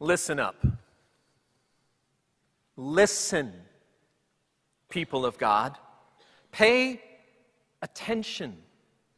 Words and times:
Listen 0.00 0.38
up. 0.38 0.56
Listen, 2.76 3.52
people 4.88 5.24
of 5.24 5.38
God. 5.38 5.78
Pay 6.50 7.00
attention. 7.80 8.56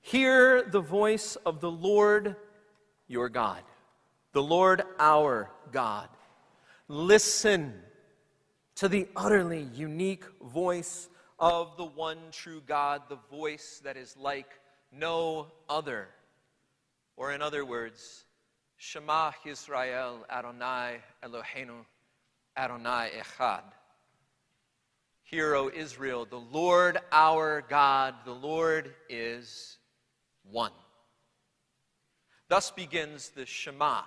Hear 0.00 0.62
the 0.62 0.80
voice 0.80 1.36
of 1.36 1.60
the 1.60 1.70
Lord 1.70 2.36
your 3.08 3.28
God, 3.28 3.62
the 4.32 4.42
Lord 4.42 4.82
our 4.98 5.50
God. 5.72 6.08
Listen 6.88 7.74
to 8.76 8.88
the 8.88 9.08
utterly 9.16 9.68
unique 9.74 10.24
voice 10.42 11.08
of 11.38 11.76
the 11.76 11.84
one 11.84 12.18
true 12.30 12.62
God, 12.66 13.02
the 13.08 13.18
voice 13.30 13.80
that 13.84 13.96
is 13.96 14.16
like 14.16 14.60
no 14.92 15.48
other. 15.68 16.08
Or, 17.16 17.32
in 17.32 17.40
other 17.40 17.64
words, 17.64 18.25
Shema 18.76 19.32
Israel 19.44 20.26
Adonai 20.30 20.98
Eloheinu 21.22 21.84
Adonai 22.56 23.10
Echad. 23.18 23.62
Hear, 25.22 25.54
O 25.54 25.70
Israel, 25.74 26.26
the 26.28 26.38
Lord 26.38 26.98
our 27.10 27.64
God, 27.68 28.14
the 28.24 28.32
Lord 28.32 28.94
is 29.08 29.78
one. 30.50 30.72
Thus 32.48 32.70
begins 32.70 33.30
the 33.30 33.44
Shema. 33.44 34.02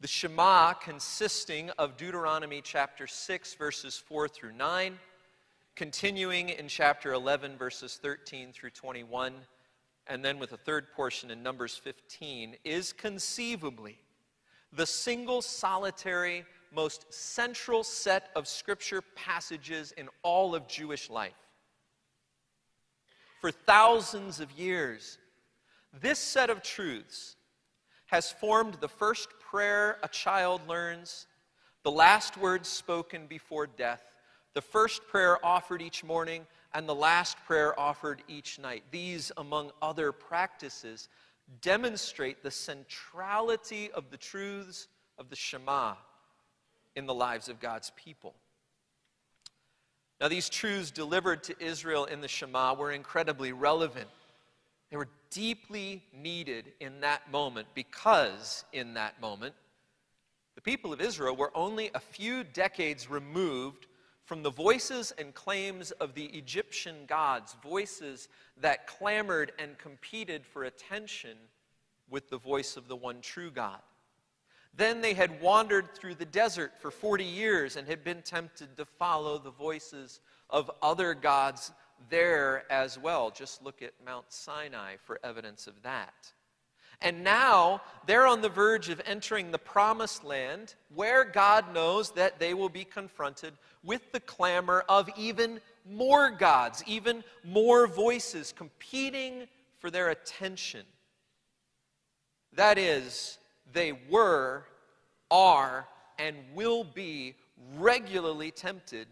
The 0.00 0.08
Shema 0.08 0.74
consisting 0.74 1.70
of 1.78 1.96
Deuteronomy 1.96 2.60
chapter 2.62 3.06
6, 3.06 3.54
verses 3.54 3.96
4 3.96 4.28
through 4.28 4.52
9, 4.52 4.98
continuing 5.74 6.50
in 6.50 6.68
chapter 6.68 7.12
11, 7.12 7.56
verses 7.56 7.98
13 8.02 8.52
through 8.52 8.70
21, 8.70 9.32
and 10.06 10.24
then 10.24 10.38
with 10.38 10.52
a 10.52 10.56
third 10.56 10.92
portion 10.92 11.30
in 11.30 11.42
Numbers 11.42 11.76
15, 11.76 12.56
is 12.64 12.92
conceivably 12.92 13.98
the 14.72 14.86
single 14.86 15.42
solitary, 15.42 16.44
most 16.74 17.12
central 17.12 17.84
set 17.84 18.30
of 18.34 18.48
scripture 18.48 19.02
passages 19.14 19.92
in 19.92 20.08
all 20.22 20.54
of 20.54 20.66
Jewish 20.66 21.10
life. 21.10 21.32
For 23.40 23.50
thousands 23.50 24.40
of 24.40 24.50
years, 24.52 25.18
this 26.00 26.18
set 26.18 26.48
of 26.48 26.62
truths 26.62 27.36
has 28.06 28.30
formed 28.30 28.74
the 28.74 28.88
first 28.88 29.28
prayer 29.40 29.98
a 30.02 30.08
child 30.08 30.62
learns, 30.68 31.26
the 31.82 31.90
last 31.90 32.36
words 32.36 32.68
spoken 32.68 33.26
before 33.26 33.66
death, 33.66 34.02
the 34.54 34.60
first 34.60 35.06
prayer 35.08 35.44
offered 35.44 35.82
each 35.82 36.04
morning, 36.04 36.46
and 36.74 36.88
the 36.88 36.94
last 36.94 37.36
prayer 37.46 37.78
offered 37.78 38.22
each 38.28 38.58
night. 38.58 38.84
These, 38.90 39.30
among 39.36 39.70
other 39.80 40.12
practices, 40.12 41.08
demonstrate 41.60 42.42
the 42.42 42.50
centrality 42.50 43.90
of 43.92 44.10
the 44.10 44.16
truths 44.16 44.88
of 45.18 45.28
the 45.28 45.36
Shema 45.36 45.94
in 46.96 47.06
the 47.06 47.14
lives 47.14 47.48
of 47.48 47.60
God's 47.60 47.92
people. 47.96 48.34
Now, 50.20 50.28
these 50.28 50.48
truths 50.48 50.90
delivered 50.90 51.42
to 51.44 51.62
Israel 51.62 52.04
in 52.04 52.20
the 52.20 52.28
Shema 52.28 52.74
were 52.74 52.92
incredibly 52.92 53.52
relevant. 53.52 54.08
They 54.90 54.96
were 54.96 55.08
deeply 55.30 56.02
needed 56.12 56.72
in 56.80 57.00
that 57.00 57.30
moment 57.30 57.66
because, 57.74 58.64
in 58.72 58.94
that 58.94 59.20
moment, 59.20 59.54
the 60.54 60.60
people 60.60 60.92
of 60.92 61.00
Israel 61.00 61.34
were 61.34 61.50
only 61.54 61.90
a 61.94 61.98
few 61.98 62.44
decades 62.44 63.10
removed 63.10 63.86
from 64.32 64.42
the 64.42 64.50
voices 64.50 65.12
and 65.18 65.34
claims 65.34 65.90
of 65.90 66.14
the 66.14 66.24
Egyptian 66.24 67.04
gods, 67.06 67.54
voices 67.62 68.30
that 68.58 68.86
clamored 68.86 69.52
and 69.58 69.76
competed 69.76 70.46
for 70.46 70.64
attention 70.64 71.36
with 72.08 72.30
the 72.30 72.38
voice 72.38 72.78
of 72.78 72.88
the 72.88 72.96
one 72.96 73.20
true 73.20 73.50
God. 73.50 73.82
Then 74.74 75.02
they 75.02 75.12
had 75.12 75.38
wandered 75.42 75.94
through 75.94 76.14
the 76.14 76.24
desert 76.24 76.72
for 76.80 76.90
40 76.90 77.24
years 77.24 77.76
and 77.76 77.86
had 77.86 78.02
been 78.04 78.22
tempted 78.22 78.74
to 78.78 78.86
follow 78.86 79.36
the 79.36 79.50
voices 79.50 80.20
of 80.48 80.70
other 80.80 81.12
gods 81.12 81.70
there 82.08 82.64
as 82.72 82.98
well. 82.98 83.30
Just 83.30 83.62
look 83.62 83.82
at 83.82 83.92
Mount 84.02 84.32
Sinai 84.32 84.96
for 85.04 85.20
evidence 85.22 85.66
of 85.66 85.82
that. 85.82 86.32
And 87.02 87.24
now 87.24 87.82
they're 88.06 88.26
on 88.26 88.40
the 88.40 88.48
verge 88.48 88.88
of 88.88 89.00
entering 89.04 89.50
the 89.50 89.58
promised 89.58 90.24
land 90.24 90.74
where 90.94 91.24
God 91.24 91.72
knows 91.74 92.12
that 92.12 92.38
they 92.38 92.54
will 92.54 92.68
be 92.68 92.84
confronted 92.84 93.54
with 93.82 94.12
the 94.12 94.20
clamor 94.20 94.84
of 94.88 95.08
even 95.16 95.60
more 95.90 96.30
gods, 96.30 96.82
even 96.86 97.24
more 97.44 97.86
voices 97.86 98.52
competing 98.56 99.48
for 99.78 99.90
their 99.90 100.10
attention. 100.10 100.84
That 102.54 102.78
is, 102.78 103.38
they 103.72 103.92
were, 104.08 104.64
are, 105.30 105.88
and 106.18 106.36
will 106.54 106.84
be 106.84 107.34
regularly 107.78 108.50
tempted 108.50 109.08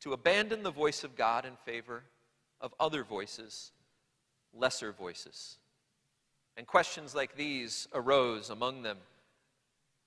to 0.00 0.12
abandon 0.12 0.62
the 0.62 0.70
voice 0.70 1.02
of 1.02 1.16
God 1.16 1.44
in 1.44 1.56
favor 1.64 2.04
of 2.60 2.72
other 2.78 3.02
voices, 3.02 3.72
lesser 4.54 4.92
voices. 4.92 5.58
And 6.56 6.66
questions 6.66 7.14
like 7.14 7.36
these 7.36 7.86
arose 7.94 8.50
among 8.50 8.82
them 8.82 8.98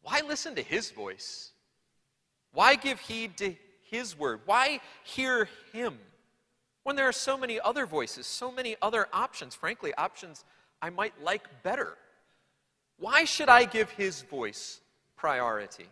Why 0.02 0.22
listen 0.28 0.56
to 0.56 0.62
his 0.62 0.92
voice? 0.92 1.52
Why 2.52 2.76
give 2.76 3.00
heed 3.00 3.38
to 3.38 3.56
his 3.90 4.18
word? 4.18 4.42
Why 4.46 4.80
hear 5.04 5.48
him? 5.72 6.00
When 6.84 6.96
there 6.96 7.08
are 7.08 7.14
so 7.14 7.38
many 7.38 7.60
other 7.60 7.86
voices, 7.86 8.26
so 8.26 8.52
many 8.52 8.76
other 8.82 9.08
options, 9.14 9.54
frankly, 9.54 9.94
options 9.96 10.44
I 10.82 10.90
might 10.90 11.14
like 11.22 11.48
better. 11.62 11.96
Why 12.98 13.26
should 13.26 13.50
I 13.50 13.66
give 13.66 13.92
his 13.92 14.22
voice 14.22 14.82
priority? 15.16 15.88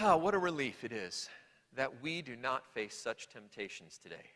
Ah, 0.00 0.16
what 0.16 0.34
a 0.34 0.38
relief 0.38 0.84
it 0.84 0.92
is 0.92 1.28
that 1.76 2.02
we 2.02 2.22
do 2.22 2.36
not 2.36 2.66
face 2.72 2.96
such 2.96 3.28
temptations 3.28 3.98
today. 3.98 4.30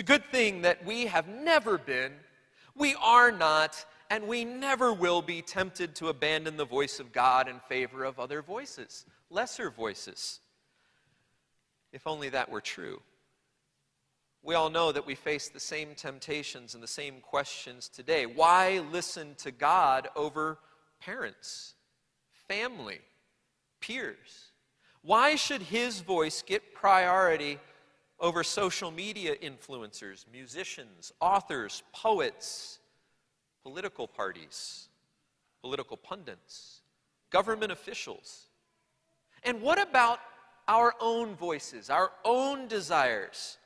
It's 0.00 0.08
a 0.08 0.16
good 0.18 0.32
thing 0.32 0.62
that 0.62 0.82
we 0.86 1.08
have 1.08 1.28
never 1.28 1.76
been, 1.76 2.12
we 2.74 2.94
are 3.02 3.30
not, 3.30 3.84
and 4.08 4.26
we 4.26 4.46
never 4.46 4.94
will 4.94 5.20
be 5.20 5.42
tempted 5.42 5.94
to 5.96 6.08
abandon 6.08 6.56
the 6.56 6.64
voice 6.64 7.00
of 7.00 7.12
God 7.12 7.48
in 7.48 7.60
favor 7.68 8.04
of 8.04 8.18
other 8.18 8.40
voices, 8.40 9.04
lesser 9.28 9.68
voices. 9.68 10.40
If 11.92 12.06
only 12.06 12.30
that 12.30 12.50
were 12.50 12.62
true. 12.62 13.02
We 14.42 14.54
all 14.54 14.70
know 14.70 14.90
that 14.90 15.06
we 15.06 15.14
face 15.14 15.50
the 15.50 15.60
same 15.60 15.94
temptations 15.94 16.72
and 16.72 16.82
the 16.82 16.88
same 16.88 17.20
questions 17.20 17.86
today. 17.86 18.24
Why 18.24 18.82
listen 18.90 19.34
to 19.40 19.50
God 19.50 20.08
over 20.16 20.60
parents, 20.98 21.74
family, 22.48 23.00
peers? 23.82 24.52
Why 25.02 25.34
should 25.34 25.60
his 25.60 26.00
voice 26.00 26.40
get 26.40 26.72
priority 26.74 27.58
over 28.20 28.44
social 28.44 28.90
media 28.90 29.34
influencers, 29.36 30.26
musicians, 30.32 31.12
authors, 31.20 31.82
poets, 31.92 32.78
political 33.62 34.06
parties, 34.06 34.88
political 35.62 35.96
pundits, 35.96 36.82
government 37.30 37.72
officials? 37.72 38.46
And 39.42 39.62
what 39.62 39.80
about 39.80 40.20
our 40.68 40.94
own 41.00 41.34
voices, 41.34 41.88
our 41.90 42.10
own 42.24 42.68
desires? 42.68 43.58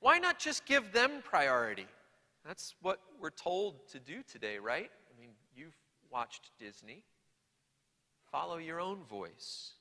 Why 0.00 0.18
not 0.18 0.38
just 0.38 0.64
give 0.64 0.92
them 0.92 1.22
priority? 1.22 1.86
That's 2.46 2.74
what 2.80 3.00
we're 3.20 3.30
told 3.30 3.88
to 3.90 3.98
do 3.98 4.22
today, 4.30 4.58
right? 4.58 4.90
I 4.90 5.20
mean, 5.20 5.30
you've 5.54 5.76
watched 6.10 6.50
Disney. 6.58 7.02
Follow 8.30 8.56
your 8.56 8.80
own 8.80 9.04
voice. 9.04 9.72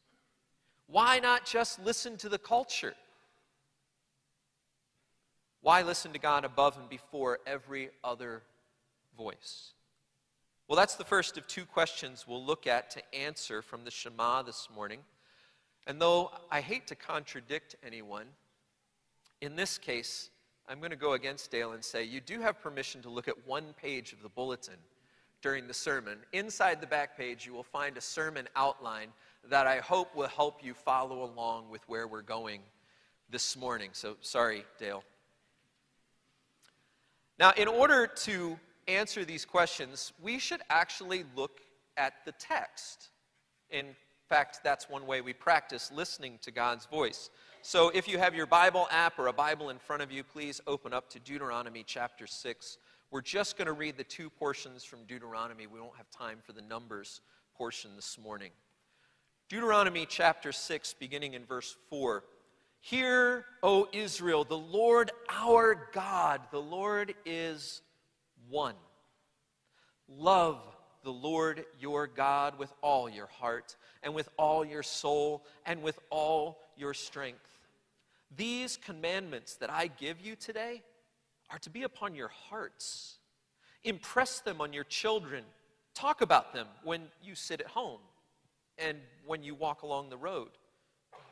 Why 0.88 1.20
not 1.20 1.46
just 1.46 1.84
listen 1.84 2.18
to 2.18 2.30
the 2.30 2.38
culture? 2.38 2.94
Why 5.62 5.82
listen 5.82 6.14
to 6.14 6.20
God 6.20 6.46
above 6.46 6.78
and 6.78 6.88
before 6.90 7.40
every 7.46 7.90
other 8.04 8.44
voice? 9.18 9.74
Well, 10.68 10.78
that's 10.78 10.96
the 10.96 11.06
first 11.06 11.38
of 11.38 11.48
two 11.48 11.66
questions 11.66 12.26
we'll 12.28 12.44
look 12.44 12.68
at 12.68 12.92
to 12.92 13.16
answer 13.16 13.62
from 13.62 13.84
the 13.86 13.92
Shema 13.92 14.44
this 14.44 14.68
morning. 14.74 15.00
And 15.86 16.02
though 16.02 16.32
I 16.52 16.62
hate 16.62 16.88
to 16.88 16.96
contradict 16.96 17.76
anyone, 17.86 18.28
in 19.40 19.56
this 19.56 19.78
case, 19.78 20.30
I'm 20.68 20.80
going 20.80 20.92
to 20.92 20.98
go 20.98 21.14
against 21.14 21.50
Dale 21.52 21.72
and 21.72 21.84
say 21.84 22.04
you 22.04 22.20
do 22.20 22.42
have 22.42 22.62
permission 22.62 23.02
to 23.04 23.10
look 23.10 23.30
at 23.30 23.48
one 23.48 23.74
page 23.82 24.12
of 24.12 24.22
the 24.22 24.30
bulletin 24.30 24.76
during 25.42 25.68
the 25.68 25.74
sermon. 25.74 26.18
Inside 26.34 26.82
the 26.82 26.88
back 26.88 27.18
page, 27.18 27.46
you 27.46 27.54
will 27.54 27.64
find 27.64 27.96
a 27.96 28.02
sermon 28.02 28.50
outline 28.56 29.10
that 29.50 29.68
I 29.68 29.78
hope 29.80 30.14
will 30.14 30.28
help 30.28 30.64
you 30.64 30.74
follow 30.74 31.24
along 31.24 31.70
with 31.70 31.88
where 31.88 32.08
we're 32.08 32.22
going 32.22 32.62
this 33.30 33.56
morning. 33.56 33.92
So, 33.94 34.18
sorry, 34.20 34.66
Dale. 34.78 35.04
Now, 37.40 37.52
in 37.56 37.68
order 37.68 38.08
to 38.08 38.60
answer 38.88 39.24
these 39.24 39.46
questions, 39.46 40.14
we 40.22 40.40
should 40.40 40.62
actually 40.70 41.24
look 41.36 41.62
at 41.96 42.14
the 42.26 42.32
text. 42.34 43.10
In 43.70 43.96
fact, 44.28 44.62
that's 44.64 44.90
one 44.90 45.06
way 45.06 45.22
we 45.22 45.34
practice 45.34 45.92
listening 45.94 46.40
to 46.42 46.52
God's 46.52 46.86
voice. 46.86 47.30
So, 47.62 47.90
if 47.90 48.08
you 48.08 48.18
have 48.18 48.34
your 48.34 48.46
Bible 48.46 48.88
app 48.92 49.20
or 49.20 49.28
a 49.28 49.34
Bible 49.34 49.70
in 49.70 49.78
front 49.78 50.02
of 50.02 50.12
you, 50.12 50.24
please 50.24 50.62
open 50.68 50.94
up 50.94 51.10
to 51.12 51.20
Deuteronomy 51.20 51.84
chapter 51.86 52.26
6. 52.26 52.78
We're 53.12 53.22
just 53.22 53.58
going 53.58 53.68
to 53.68 53.74
read 53.74 53.98
the 53.98 54.04
two 54.04 54.30
portions 54.30 54.84
from 54.84 55.06
Deuteronomy. 55.06 55.68
We 55.68 55.80
won't 55.80 55.96
have 55.98 56.10
time 56.10 56.40
for 56.44 56.54
the 56.54 56.62
Numbers 56.62 57.22
portion 57.56 57.92
this 57.96 58.18
morning. 58.18 58.52
Deuteronomy 59.50 60.06
chapter 60.06 60.52
6, 60.52 60.96
beginning 61.00 61.34
in 61.34 61.46
verse 61.46 61.76
4. 61.90 62.24
Hear, 62.90 63.44
O 63.64 63.90
Israel, 63.92 64.46
the 64.46 64.58
Lord 64.58 65.12
our 65.30 65.90
God, 65.92 66.40
the 66.52 66.62
Lord 66.62 67.16
is 67.26 67.82
one. 68.48 68.76
Love 70.08 70.62
the 71.04 71.12
Lord 71.12 71.66
your 71.82 72.08
God 72.08 72.58
with 72.58 72.72
all 72.82 73.10
your 73.10 73.26
heart, 73.26 73.76
and 74.04 74.16
with 74.16 74.30
all 74.38 74.64
your 74.64 74.84
soul, 74.84 75.46
and 75.66 75.84
with 75.84 76.00
all 76.10 76.60
your 76.78 76.94
strength. 76.94 77.60
These 78.38 78.78
commandments 78.78 79.56
that 79.56 79.70
I 79.70 79.88
give 79.88 80.22
you 80.22 80.38
today 80.38 80.82
are 81.52 81.60
to 81.60 81.70
be 81.70 81.84
upon 81.84 82.16
your 82.16 82.30
hearts. 82.30 83.18
Impress 83.84 84.40
them 84.40 84.62
on 84.62 84.72
your 84.72 84.86
children. 84.86 85.44
Talk 85.94 86.22
about 86.22 86.54
them 86.54 86.68
when 86.86 87.02
you 87.22 87.36
sit 87.36 87.60
at 87.60 87.68
home 87.68 88.00
and 88.78 88.98
when 89.26 89.44
you 89.44 89.56
walk 89.56 89.82
along 89.82 90.10
the 90.10 90.16
road, 90.16 90.52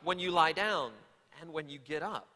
when 0.04 0.18
you 0.18 0.30
lie 0.30 0.52
down 0.52 0.90
and 1.40 1.52
when 1.52 1.68
you 1.68 1.78
get 1.78 2.02
up. 2.02 2.28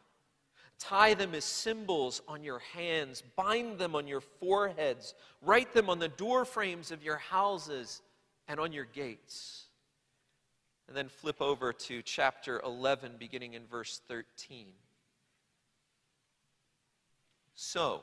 Tie 0.79 1.12
them 1.12 1.35
as 1.35 1.44
symbols 1.44 2.23
on 2.26 2.43
your 2.43 2.61
hands, 2.75 3.23
bind 3.37 3.79
them 3.79 3.94
on 3.94 4.06
your 4.06 4.23
foreheads, 4.23 5.14
write 5.43 5.75
them 5.75 5.91
on 5.91 5.99
the 5.99 6.08
door 6.08 6.47
frames 6.47 6.91
of 6.91 7.02
your 7.02 7.19
houses 7.19 8.00
and 8.49 8.58
on 8.58 8.73
your 8.73 8.87
gates. 8.87 9.67
And 10.88 10.97
then 10.97 11.08
flip 11.08 11.41
over 11.43 11.73
to 11.73 12.02
chapter 12.02 12.61
11, 12.64 13.12
beginning 13.19 13.52
in 13.55 13.67
verse 13.67 14.00
13. 14.08 14.67
So, 17.55 18.02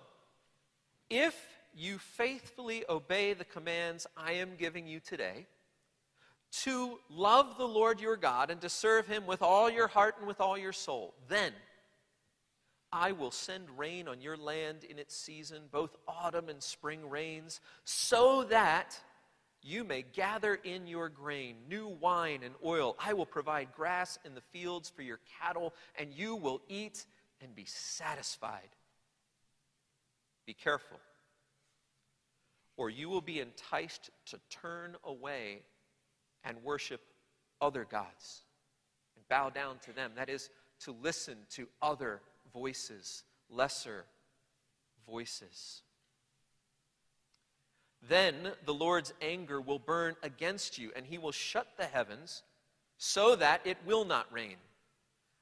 if 1.09 1.35
you 1.75 1.97
faithfully 1.97 2.83
obey 2.87 3.33
the 3.33 3.43
commands 3.43 4.05
I 4.15 4.33
am 4.33 4.51
giving 4.57 4.87
you 4.87 4.99
today, 4.99 5.47
to 6.63 6.99
love 7.09 7.57
the 7.57 7.67
Lord 7.67 7.99
your 7.99 8.15
God 8.15 8.51
and 8.51 8.61
to 8.61 8.69
serve 8.69 9.07
him 9.07 9.25
with 9.25 9.41
all 9.41 9.69
your 9.69 9.87
heart 9.87 10.15
and 10.19 10.27
with 10.27 10.41
all 10.41 10.57
your 10.57 10.73
soul, 10.73 11.13
then 11.27 11.53
I 12.91 13.11
will 13.11 13.31
send 13.31 13.77
rain 13.77 14.07
on 14.07 14.21
your 14.21 14.37
land 14.37 14.83
in 14.83 14.97
its 14.97 15.15
season, 15.15 15.63
both 15.71 15.95
autumn 16.07 16.49
and 16.49 16.63
spring 16.63 17.09
rains, 17.09 17.59
so 17.83 18.43
that 18.45 18.97
you 19.61 19.83
may 19.83 20.03
gather 20.13 20.55
in 20.55 20.87
your 20.87 21.09
grain, 21.09 21.57
new 21.69 21.87
wine 21.87 22.41
and 22.43 22.55
oil. 22.63 22.95
I 22.97 23.13
will 23.13 23.25
provide 23.25 23.73
grass 23.75 24.17
in 24.23 24.33
the 24.33 24.41
fields 24.41 24.89
for 24.89 25.01
your 25.01 25.19
cattle, 25.41 25.73
and 25.99 26.13
you 26.13 26.35
will 26.35 26.61
eat 26.69 27.05
and 27.41 27.53
be 27.53 27.65
satisfied. 27.65 28.69
Be 30.45 30.53
careful, 30.53 30.99
or 32.77 32.89
you 32.89 33.09
will 33.09 33.21
be 33.21 33.41
enticed 33.41 34.11
to 34.27 34.39
turn 34.49 34.95
away 35.03 35.63
and 36.47 36.63
worship 36.63 37.01
other 37.61 37.85
gods 37.85 38.41
and 39.15 39.27
bow 39.27 39.49
down 39.49 39.77
to 39.85 39.93
them. 39.93 40.11
That 40.15 40.29
is, 40.29 40.49
to 40.81 40.95
listen 41.03 41.37
to 41.51 41.67
other 41.81 42.21
voices, 42.53 43.23
lesser 43.49 44.05
voices. 45.05 45.81
Then 48.07 48.51
the 48.65 48.73
Lord's 48.73 49.13
anger 49.21 49.59
will 49.59 49.79
burn 49.79 50.15
against 50.23 50.77
you, 50.77 50.91
and 50.95 51.05
he 51.05 51.17
will 51.17 51.31
shut 51.31 51.67
the 51.77 51.85
heavens 51.85 52.43
so 52.97 53.35
that 53.35 53.61
it 53.65 53.77
will 53.85 54.05
not 54.05 54.31
rain, 54.31 54.55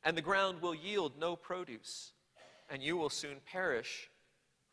and 0.04 0.18
the 0.18 0.22
ground 0.22 0.62
will 0.62 0.76
yield 0.76 1.14
no 1.20 1.36
produce, 1.36 2.14
and 2.70 2.82
you 2.82 2.98
will 2.98 3.10
soon 3.10 3.38
perish 3.46 4.10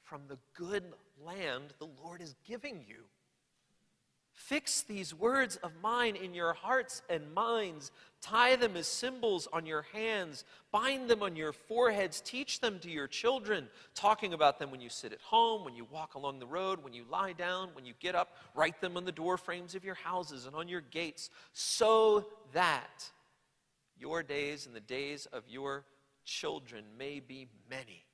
from 0.03 0.23
the 0.29 0.39
good 0.55 0.85
land 1.25 1.75
the 1.79 1.89
Lord 2.03 2.21
is 2.21 2.35
giving 2.47 2.85
you. 2.87 3.05
Fix 4.43 4.83
these 4.83 5.15
words 5.15 5.55
of 5.63 5.71
mine 5.81 6.17
in 6.17 6.35
your 6.35 6.53
hearts 6.53 7.03
and 7.09 7.33
minds. 7.33 7.93
Tie 8.21 8.57
them 8.57 8.77
as 8.77 8.89
symbols 8.89 9.47
on 9.53 9.67
your 9.67 9.83
hands. 9.93 10.45
Bind 10.73 11.09
them 11.09 11.23
on 11.23 11.37
your 11.37 11.53
foreheads. 11.53 12.21
Teach 12.21 12.59
them 12.59 12.81
to 12.81 12.91
your 12.91 13.07
children, 13.07 13.69
talking 13.95 14.35
about 14.35 14.59
them 14.59 14.73
when 14.73 14.81
you 14.81 14.89
sit 14.89 15.13
at 15.13 15.21
home, 15.21 15.65
when 15.65 15.77
you 15.77 15.87
walk 15.93 16.17
along 16.17 16.41
the 16.41 16.47
road, 16.47 16.83
when 16.83 16.93
you 16.93 17.05
lie 17.09 17.33
down, 17.33 17.69
when 17.75 17.85
you 17.85 17.95
get 18.01 18.17
up. 18.17 18.37
Write 18.57 18.81
them 18.81 18.97
on 18.97 19.05
the 19.05 19.13
door 19.13 19.37
frames 19.37 19.77
of 19.77 19.85
your 19.85 19.95
houses 19.95 20.45
and 20.45 20.57
on 20.57 20.67
your 20.67 20.81
gates, 20.81 21.31
so 21.53 22.27
that 22.53 23.11
your 23.97 24.25
days 24.25 24.67
and 24.67 24.75
the 24.75 24.81
days 24.81 25.27
of 25.27 25.45
your 25.49 25.85
children 26.25 26.83
may 26.99 27.21
be 27.21 27.47
many 27.71 28.05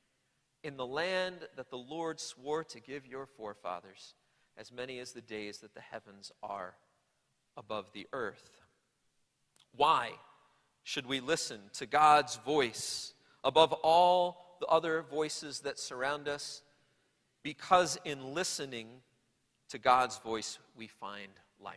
in 0.63 0.77
the 0.77 0.87
land 0.87 1.37
that 1.57 1.71
the 1.71 1.79
Lord 1.79 2.21
swore 2.21 2.65
to 2.65 2.81
give 2.81 3.07
your 3.07 3.25
forefathers 3.25 4.13
as 4.59 4.73
many 4.73 4.99
as 4.99 5.13
the 5.13 5.21
days 5.21 5.59
that 5.59 5.73
the 5.73 5.81
heavens 5.81 6.33
are 6.43 6.75
above 7.57 7.93
the 7.93 8.07
earth. 8.13 8.61
Why 9.77 10.11
should 10.83 11.07
we 11.07 11.21
listen 11.21 11.61
to 11.75 11.87
God's 11.87 12.37
voice 12.37 13.15
above 13.45 13.73
all 13.73 14.57
the 14.61 14.67
other 14.67 15.05
voices 15.09 15.61
that 15.61 15.79
surround 15.79 16.27
us? 16.29 16.63
Because 17.45 17.99
in 18.05 18.35
listening 18.35 18.89
to 19.69 19.79
God's 19.79 20.19
voice, 20.19 20.59
we 20.77 20.89
find 20.89 21.31
life. 21.61 21.77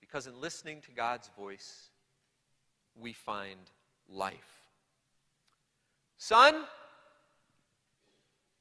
Because 0.00 0.26
in 0.26 0.40
listening 0.40 0.80
to 0.82 0.90
God's 0.90 1.30
voice, 1.38 1.90
we 2.98 3.12
find 3.12 3.60
life. 4.08 4.34
Son, 6.18 6.64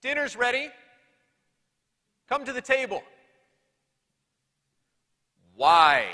dinner's 0.01 0.35
ready. 0.35 0.69
Come 2.27 2.45
to 2.45 2.54
the 2.54 2.62
table. 2.62 3.04
Why? 5.56 6.06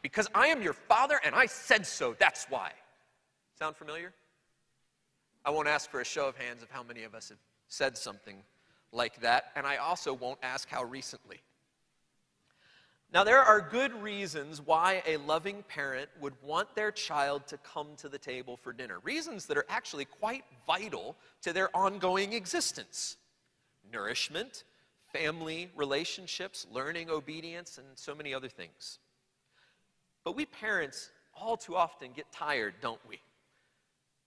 Because 0.00 0.28
I 0.34 0.48
am 0.48 0.62
your 0.62 0.72
father 0.72 1.20
and 1.24 1.34
I 1.34 1.46
said 1.46 1.86
so. 1.86 2.14
That's 2.18 2.46
why. 2.48 2.72
Sound 3.58 3.76
familiar? 3.76 4.12
I 5.44 5.50
won't 5.50 5.68
ask 5.68 5.90
for 5.90 6.00
a 6.00 6.04
show 6.04 6.28
of 6.28 6.36
hands 6.36 6.62
of 6.62 6.70
how 6.70 6.82
many 6.82 7.02
of 7.02 7.14
us 7.14 7.28
have 7.28 7.38
said 7.68 7.96
something 7.98 8.36
like 8.92 9.20
that, 9.20 9.46
and 9.56 9.66
I 9.66 9.76
also 9.76 10.12
won't 10.12 10.38
ask 10.42 10.68
how 10.68 10.84
recently. 10.84 11.40
Now, 13.12 13.24
there 13.24 13.42
are 13.42 13.60
good 13.60 13.92
reasons 14.02 14.60
why 14.60 15.02
a 15.06 15.18
loving 15.18 15.64
parent 15.68 16.08
would 16.20 16.32
want 16.42 16.74
their 16.74 16.90
child 16.90 17.46
to 17.48 17.58
come 17.58 17.88
to 17.98 18.08
the 18.08 18.18
table 18.18 18.56
for 18.56 18.72
dinner. 18.72 19.00
Reasons 19.00 19.46
that 19.46 19.58
are 19.58 19.66
actually 19.68 20.06
quite 20.06 20.44
vital 20.66 21.16
to 21.42 21.52
their 21.52 21.74
ongoing 21.76 22.32
existence 22.32 23.16
nourishment, 23.92 24.64
family 25.12 25.70
relationships, 25.76 26.66
learning 26.72 27.10
obedience, 27.10 27.78
and 27.78 27.86
so 27.94 28.14
many 28.14 28.32
other 28.32 28.48
things. 28.48 28.98
But 30.24 30.36
we 30.36 30.46
parents 30.46 31.10
all 31.34 31.56
too 31.56 31.76
often 31.76 32.12
get 32.12 32.30
tired, 32.32 32.74
don't 32.80 33.00
we? 33.08 33.20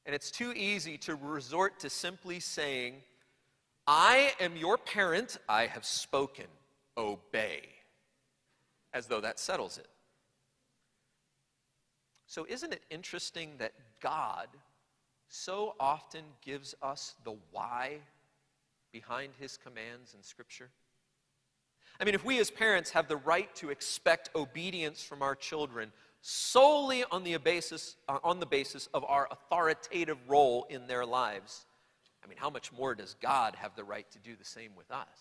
And 0.06 0.14
it's 0.14 0.30
too 0.30 0.54
easy 0.54 0.98
to 1.00 1.16
resort 1.16 1.80
to 1.80 1.90
simply 1.90 2.40
saying, 2.40 2.96
I 3.88 4.34
am 4.40 4.56
your 4.56 4.78
parent, 4.78 5.38
I 5.48 5.68
have 5.68 5.86
spoken, 5.86 6.48
obey, 6.98 7.62
as 8.94 9.08
though 9.08 9.22
that 9.22 9.40
settles 9.40 9.78
it. 9.78 9.88
So, 12.28 12.46
isn't 12.50 12.74
it 12.74 12.82
interesting 12.90 13.52
that 13.60 13.74
God 14.02 14.48
so 15.30 15.76
often 15.80 16.24
gives 16.42 16.76
us 16.82 17.16
the 17.24 17.36
why 17.52 18.00
behind 18.96 19.34
his 19.38 19.58
commands 19.58 20.14
in 20.14 20.24
Scripture? 20.24 20.70
I 22.00 22.06
mean, 22.06 22.16
if 22.16 22.24
we 22.24 22.40
as 22.40 22.50
parents 22.50 22.92
have 22.92 23.10
the 23.10 23.18
right 23.18 23.54
to 23.58 23.70
expect 23.70 24.30
obedience 24.38 25.04
from 25.04 25.22
our 25.22 25.36
children 25.36 25.92
solely 26.22 27.04
on 27.12 27.26
the 27.26 27.36
basis, 27.36 27.98
uh, 28.08 28.20
on 28.24 28.40
the 28.40 28.46
basis 28.46 28.88
of 28.94 29.04
our 29.04 29.28
authoritative 29.30 30.18
role 30.30 30.66
in 30.70 30.88
their 30.88 31.06
lives, 31.06 31.66
I 32.24 32.28
mean, 32.28 32.38
how 32.38 32.50
much 32.50 32.72
more 32.72 32.96
does 32.96 33.18
God 33.22 33.58
have 33.58 33.76
the 33.76 33.84
right 33.84 34.10
to 34.12 34.20
do 34.20 34.38
the 34.38 34.46
same 34.46 34.72
with 34.78 34.90
us? 34.92 35.20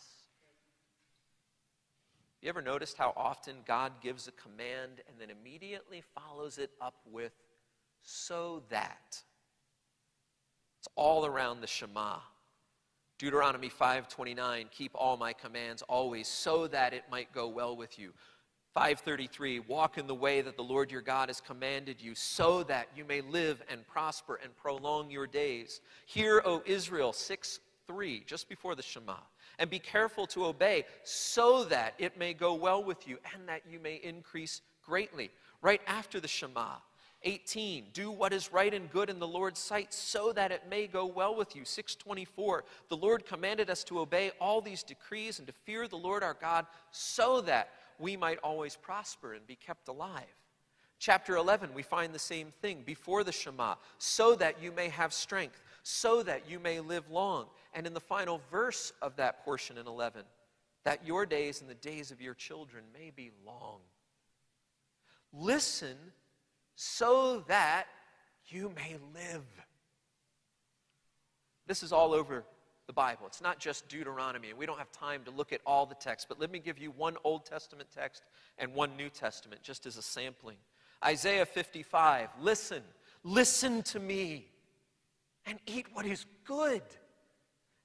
You 2.40 2.48
ever 2.48 2.62
noticed 2.62 2.96
how 2.96 3.12
often 3.16 3.56
God 3.66 3.90
gives 4.00 4.28
a 4.28 4.32
command 4.32 5.02
and 5.08 5.18
then 5.18 5.30
immediately 5.30 6.04
follows 6.14 6.58
it 6.58 6.70
up 6.80 7.00
with, 7.10 7.32
so 8.02 8.62
that? 8.70 9.20
It's 10.78 10.88
all 10.94 11.26
around 11.26 11.60
the 11.60 11.66
Shema. 11.66 12.18
Deuteronomy 13.18 13.68
5:29 13.68 14.68
keep 14.70 14.92
all 14.94 15.16
my 15.16 15.32
commands 15.32 15.82
always 15.82 16.26
so 16.26 16.66
that 16.66 16.92
it 16.92 17.04
might 17.10 17.32
go 17.32 17.48
well 17.48 17.76
with 17.76 17.98
you. 17.98 18.12
533 18.72 19.60
walk 19.60 19.98
in 19.98 20.08
the 20.08 20.14
way 20.14 20.40
that 20.40 20.56
the 20.56 20.62
Lord 20.62 20.90
your 20.90 21.00
God 21.00 21.28
has 21.28 21.40
commanded 21.40 22.00
you 22.00 22.16
so 22.16 22.64
that 22.64 22.88
you 22.96 23.04
may 23.04 23.20
live 23.20 23.62
and 23.68 23.86
prosper 23.86 24.40
and 24.42 24.56
prolong 24.56 25.10
your 25.12 25.28
days. 25.28 25.80
Hear, 26.06 26.42
O 26.44 26.60
Israel 26.66 27.12
6:3 27.12 28.24
just 28.26 28.48
before 28.48 28.74
the 28.74 28.82
Shema 28.82 29.18
and 29.60 29.70
be 29.70 29.78
careful 29.78 30.26
to 30.28 30.46
obey 30.46 30.84
so 31.04 31.62
that 31.64 31.94
it 31.98 32.16
may 32.16 32.34
go 32.34 32.54
well 32.54 32.82
with 32.82 33.06
you 33.06 33.18
and 33.32 33.48
that 33.48 33.62
you 33.64 33.78
may 33.78 33.96
increase 33.96 34.60
greatly. 34.82 35.30
Right 35.62 35.80
after 35.86 36.18
the 36.18 36.28
Shema 36.28 36.78
18, 37.24 37.86
do 37.92 38.10
what 38.10 38.32
is 38.32 38.52
right 38.52 38.72
and 38.72 38.90
good 38.90 39.10
in 39.10 39.18
the 39.18 39.26
Lord's 39.26 39.58
sight 39.58 39.92
so 39.92 40.32
that 40.32 40.52
it 40.52 40.62
may 40.68 40.86
go 40.86 41.06
well 41.06 41.34
with 41.34 41.56
you. 41.56 41.64
624, 41.64 42.64
the 42.88 42.96
Lord 42.96 43.26
commanded 43.26 43.70
us 43.70 43.82
to 43.84 44.00
obey 44.00 44.30
all 44.40 44.60
these 44.60 44.82
decrees 44.82 45.38
and 45.38 45.46
to 45.46 45.52
fear 45.52 45.88
the 45.88 45.96
Lord 45.96 46.22
our 46.22 46.36
God 46.40 46.66
so 46.90 47.40
that 47.42 47.70
we 47.98 48.16
might 48.16 48.38
always 48.42 48.76
prosper 48.76 49.34
and 49.34 49.46
be 49.46 49.56
kept 49.56 49.88
alive. 49.88 50.22
Chapter 50.98 51.36
11, 51.36 51.74
we 51.74 51.82
find 51.82 52.14
the 52.14 52.18
same 52.18 52.50
thing 52.62 52.82
before 52.86 53.24
the 53.24 53.32
Shema, 53.32 53.74
so 53.98 54.34
that 54.36 54.62
you 54.62 54.72
may 54.72 54.88
have 54.88 55.12
strength, 55.12 55.62
so 55.82 56.22
that 56.22 56.48
you 56.48 56.58
may 56.58 56.80
live 56.80 57.10
long. 57.10 57.46
And 57.74 57.86
in 57.86 57.94
the 57.94 58.00
final 58.00 58.40
verse 58.50 58.92
of 59.02 59.16
that 59.16 59.44
portion 59.44 59.76
in 59.76 59.86
11, 59.86 60.22
that 60.84 61.06
your 61.06 61.26
days 61.26 61.60
and 61.60 61.68
the 61.68 61.74
days 61.74 62.10
of 62.10 62.20
your 62.20 62.34
children 62.34 62.84
may 62.92 63.10
be 63.14 63.30
long. 63.44 63.80
Listen 65.32 65.96
so 66.76 67.44
that 67.48 67.86
you 68.46 68.72
may 68.76 68.96
live. 69.14 69.44
This 71.66 71.82
is 71.82 71.92
all 71.92 72.12
over 72.12 72.44
the 72.86 72.92
Bible. 72.92 73.26
It's 73.26 73.40
not 73.40 73.58
just 73.58 73.88
Deuteronomy, 73.88 74.50
and 74.50 74.58
we 74.58 74.66
don't 74.66 74.78
have 74.78 74.92
time 74.92 75.22
to 75.24 75.30
look 75.30 75.52
at 75.52 75.60
all 75.66 75.86
the 75.86 75.94
texts, 75.94 76.26
but 76.28 76.38
let 76.38 76.50
me 76.50 76.58
give 76.58 76.78
you 76.78 76.90
one 76.90 77.16
Old 77.24 77.46
Testament 77.46 77.88
text 77.94 78.22
and 78.58 78.74
one 78.74 78.96
New 78.96 79.08
Testament 79.08 79.62
just 79.62 79.86
as 79.86 79.96
a 79.96 80.02
sampling. 80.02 80.56
Isaiah 81.04 81.46
55 81.46 82.28
Listen, 82.40 82.82
listen 83.22 83.82
to 83.84 84.00
me, 84.00 84.46
and 85.46 85.58
eat 85.66 85.86
what 85.92 86.06
is 86.06 86.26
good, 86.44 86.82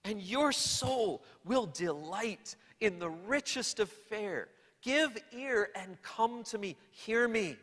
and 0.03 0.21
your 0.21 0.51
soul 0.51 1.23
will 1.45 1.65
delight 1.67 2.55
in 2.81 2.99
the 2.99 3.09
richest 3.09 3.79
of 3.79 3.89
fare. 3.89 4.49
Give 4.81 5.17
ear 5.33 5.69
and 5.75 6.01
come 6.01 6.43
to 6.43 6.57
me. 6.57 6.77
Hear 6.91 7.27
me, 7.27 7.57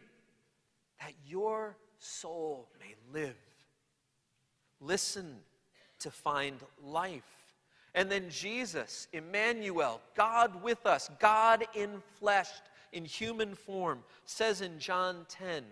that 1.01 1.13
your 1.27 1.77
soul 1.99 2.69
may 2.81 2.95
live. 3.13 3.37
Listen 4.81 5.37
to 6.01 6.11
find 6.11 6.59
life. 6.83 7.23
And 7.95 8.11
then 8.11 8.29
Jesus, 8.29 9.09
Emmanuel, 9.13 10.01
God 10.15 10.63
with 10.63 10.85
us, 10.85 11.11
God 11.19 11.65
in 11.75 12.03
flesh, 12.19 12.51
in 12.93 13.05
human 13.05 13.55
form, 13.55 14.01
says 14.27 14.61
in 14.61 14.79
John 14.79 15.25
10, 15.31 15.65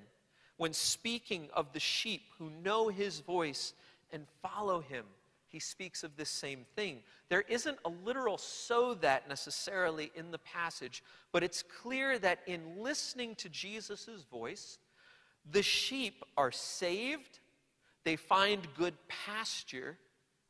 when 0.57 0.73
speaking 0.73 1.49
of 1.53 1.73
the 1.73 1.81
sheep 1.81 2.23
who 2.39 2.51
know 2.63 2.89
his 2.89 3.21
voice 3.21 3.75
and 4.13 4.27
follow 4.43 4.81
him, 4.81 5.05
he 5.49 5.59
speaks 5.61 6.03
of 6.03 6.17
this 6.17 6.31
same 6.31 6.65
thing. 6.75 7.01
There 7.29 7.45
isn't 7.49 7.79
a 7.85 7.89
literal 8.05 8.39
so 8.39 8.95
that 8.95 9.29
necessarily 9.29 10.11
in 10.17 10.31
the 10.31 10.39
passage, 10.39 11.03
but 11.31 11.45
it's 11.45 11.63
clear 11.63 12.19
that 12.19 12.41
in 12.47 12.63
listening 12.79 13.35
to 13.37 13.49
Jesus' 13.49 14.25
voice, 14.31 14.79
the 15.51 15.63
sheep 15.63 16.25
are 16.37 16.53
saved, 16.53 17.41
they 18.05 18.17
find 18.17 18.67
good 18.77 18.95
pasture, 19.09 19.99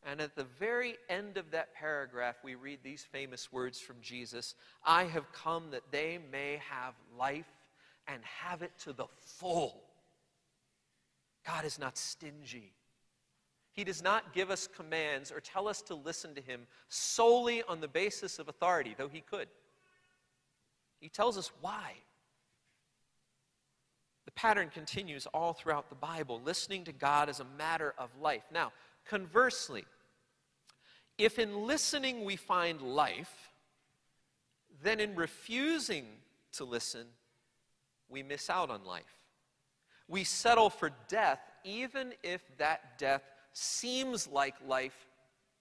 and 0.07 0.21
at 0.21 0.37
the 0.37 0.45
very 0.45 0.97
end 1.09 1.37
of 1.37 1.51
that 1.53 1.75
paragraph, 1.75 2.37
we 2.45 2.55
read 2.55 2.81
these 2.83 3.05
famous 3.05 3.51
words 3.51 3.81
from 3.81 3.97
Jesus 4.03 4.55
I 4.85 5.05
have 5.05 5.33
come 5.33 5.71
that 5.71 5.91
they 5.91 6.19
may 6.31 6.61
have 6.71 6.95
life 7.19 7.51
and 8.07 8.23
have 8.25 8.63
it 8.63 8.73
to 8.81 8.93
the 8.93 9.07
full. 9.19 9.83
God 11.47 11.65
is 11.65 11.79
not 11.79 11.97
stingy. 11.97 12.73
He 13.73 13.83
does 13.83 14.03
not 14.03 14.33
give 14.33 14.51
us 14.51 14.69
commands 14.69 15.33
or 15.33 15.41
tell 15.41 15.67
us 15.67 15.83
to 15.83 15.95
listen 15.95 16.35
to 16.35 16.41
him 16.41 16.67
solely 16.89 17.63
on 17.65 17.81
the 17.81 17.89
basis 17.89 18.39
of 18.39 18.49
authority, 18.49 18.95
though 18.97 19.09
he 19.09 19.21
could. 19.21 19.49
He 21.01 21.09
tells 21.09 21.37
us 21.37 21.51
why. 21.61 21.95
Pattern 24.37 24.69
continues 24.69 25.27
all 25.27 25.53
throughout 25.53 25.89
the 25.89 25.95
Bible. 25.95 26.41
Listening 26.45 26.85
to 26.85 26.93
God 26.93 27.29
is 27.29 27.41
a 27.41 27.47
matter 27.57 27.95
of 27.99 28.11
life. 28.21 28.43
Now, 28.53 28.73
conversely, 29.05 29.85
if 31.19 31.39
in 31.39 31.67
listening 31.67 32.25
we 32.25 32.37
find 32.37 32.81
life, 32.81 33.51
then 34.83 34.99
in 35.01 35.15
refusing 35.15 36.07
to 36.53 36.65
listen, 36.65 37.07
we 38.09 38.23
miss 38.23 38.51
out 38.51 38.71
on 38.71 38.85
life. 38.85 39.05
We 40.09 40.25
settle 40.25 40.71
for 40.71 40.91
death 41.09 41.41
even 41.65 42.13
if 42.23 42.43
that 42.59 42.99
death 42.99 43.23
seems 43.53 44.29
like 44.29 44.55
life 44.67 45.07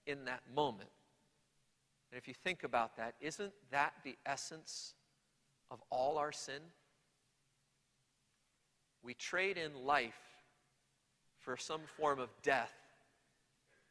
in 0.06 0.26
that 0.26 0.42
moment. 0.54 0.90
And 2.10 2.18
if 2.18 2.28
you 2.28 2.34
think 2.34 2.62
about 2.62 2.96
that, 2.96 3.14
isn't 3.20 3.52
that 3.70 3.94
the 4.04 4.16
essence 4.26 4.94
of 5.70 5.82
all 5.90 6.18
our 6.18 6.30
sin? 6.30 6.60
We 9.04 9.14
trade 9.14 9.58
in 9.58 9.84
life 9.84 10.18
for 11.40 11.56
some 11.58 11.82
form 11.98 12.18
of 12.18 12.30
death 12.42 12.72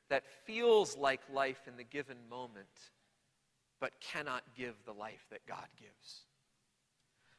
that 0.10 0.24
feels 0.46 0.98
like 0.98 1.22
life 1.32 1.62
in 1.68 1.78
the 1.78 1.84
given 1.84 2.18
moment, 2.30 2.68
but 3.80 3.92
cannot 4.02 4.44
give 4.58 4.74
the 4.86 4.92
life 4.92 5.26
that 5.30 5.46
God 5.48 5.68
gives. 5.80 6.22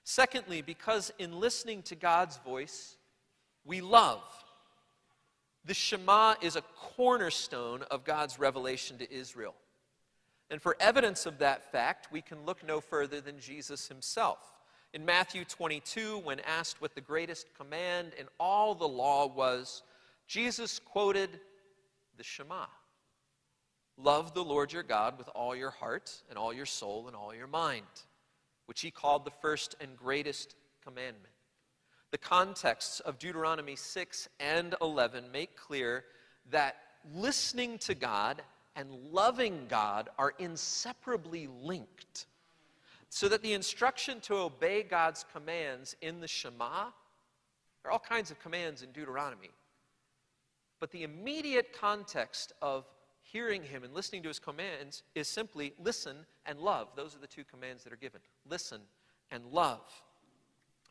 Secondly, 0.04 0.62
because 0.62 1.12
in 1.18 1.40
listening 1.40 1.82
to 1.82 1.96
God's 1.96 2.36
voice, 2.38 2.96
we 3.64 3.80
love. 3.80 4.22
The 5.64 5.74
Shema 5.74 6.34
is 6.42 6.56
a 6.56 6.62
cornerstone 6.76 7.82
of 7.90 8.04
God's 8.04 8.38
revelation 8.38 8.98
to 8.98 9.12
Israel. 9.12 9.54
And 10.50 10.60
for 10.60 10.76
evidence 10.78 11.26
of 11.26 11.38
that 11.38 11.72
fact, 11.72 12.12
we 12.12 12.20
can 12.20 12.44
look 12.44 12.64
no 12.64 12.80
further 12.80 13.20
than 13.20 13.40
Jesus 13.40 13.88
himself. 13.88 14.38
In 14.94 15.04
Matthew 15.04 15.44
22, 15.44 16.18
when 16.18 16.38
asked 16.38 16.80
what 16.80 16.94
the 16.94 17.00
greatest 17.00 17.48
command 17.58 18.12
in 18.16 18.26
all 18.38 18.76
the 18.76 18.86
law 18.86 19.26
was, 19.26 19.82
Jesus 20.28 20.78
quoted 20.78 21.40
the 22.16 22.22
Shema 22.22 22.66
Love 23.96 24.34
the 24.34 24.44
Lord 24.44 24.72
your 24.72 24.84
God 24.84 25.18
with 25.18 25.28
all 25.34 25.56
your 25.56 25.70
heart 25.70 26.12
and 26.30 26.38
all 26.38 26.52
your 26.52 26.64
soul 26.64 27.08
and 27.08 27.16
all 27.16 27.34
your 27.34 27.48
mind, 27.48 27.86
which 28.66 28.82
he 28.82 28.92
called 28.92 29.24
the 29.24 29.32
first 29.32 29.74
and 29.80 29.96
greatest 29.96 30.54
commandment. 30.84 31.34
The 32.12 32.18
contexts 32.18 33.00
of 33.00 33.18
Deuteronomy 33.18 33.74
6 33.74 34.28
and 34.38 34.76
11 34.80 35.24
make 35.32 35.56
clear 35.56 36.04
that 36.52 36.76
listening 37.12 37.78
to 37.78 37.96
God 37.96 38.42
and 38.76 38.92
loving 39.10 39.66
God 39.68 40.08
are 40.18 40.34
inseparably 40.38 41.48
linked. 41.62 42.26
So 43.14 43.28
that 43.28 43.42
the 43.42 43.52
instruction 43.52 44.18
to 44.22 44.34
obey 44.38 44.82
God's 44.82 45.24
commands 45.32 45.94
in 46.00 46.20
the 46.20 46.26
Shema, 46.26 46.86
there 47.80 47.88
are 47.88 47.92
all 47.92 48.00
kinds 48.00 48.32
of 48.32 48.40
commands 48.40 48.82
in 48.82 48.90
Deuteronomy. 48.90 49.52
But 50.80 50.90
the 50.90 51.04
immediate 51.04 51.72
context 51.72 52.54
of 52.60 52.86
hearing 53.22 53.62
Him 53.62 53.84
and 53.84 53.94
listening 53.94 54.24
to 54.24 54.28
His 54.30 54.40
commands 54.40 55.04
is 55.14 55.28
simply 55.28 55.74
listen 55.78 56.26
and 56.44 56.58
love. 56.58 56.88
Those 56.96 57.14
are 57.14 57.20
the 57.20 57.28
two 57.28 57.44
commands 57.44 57.84
that 57.84 57.92
are 57.92 57.96
given 57.96 58.20
listen 58.50 58.80
and 59.30 59.46
love. 59.46 59.86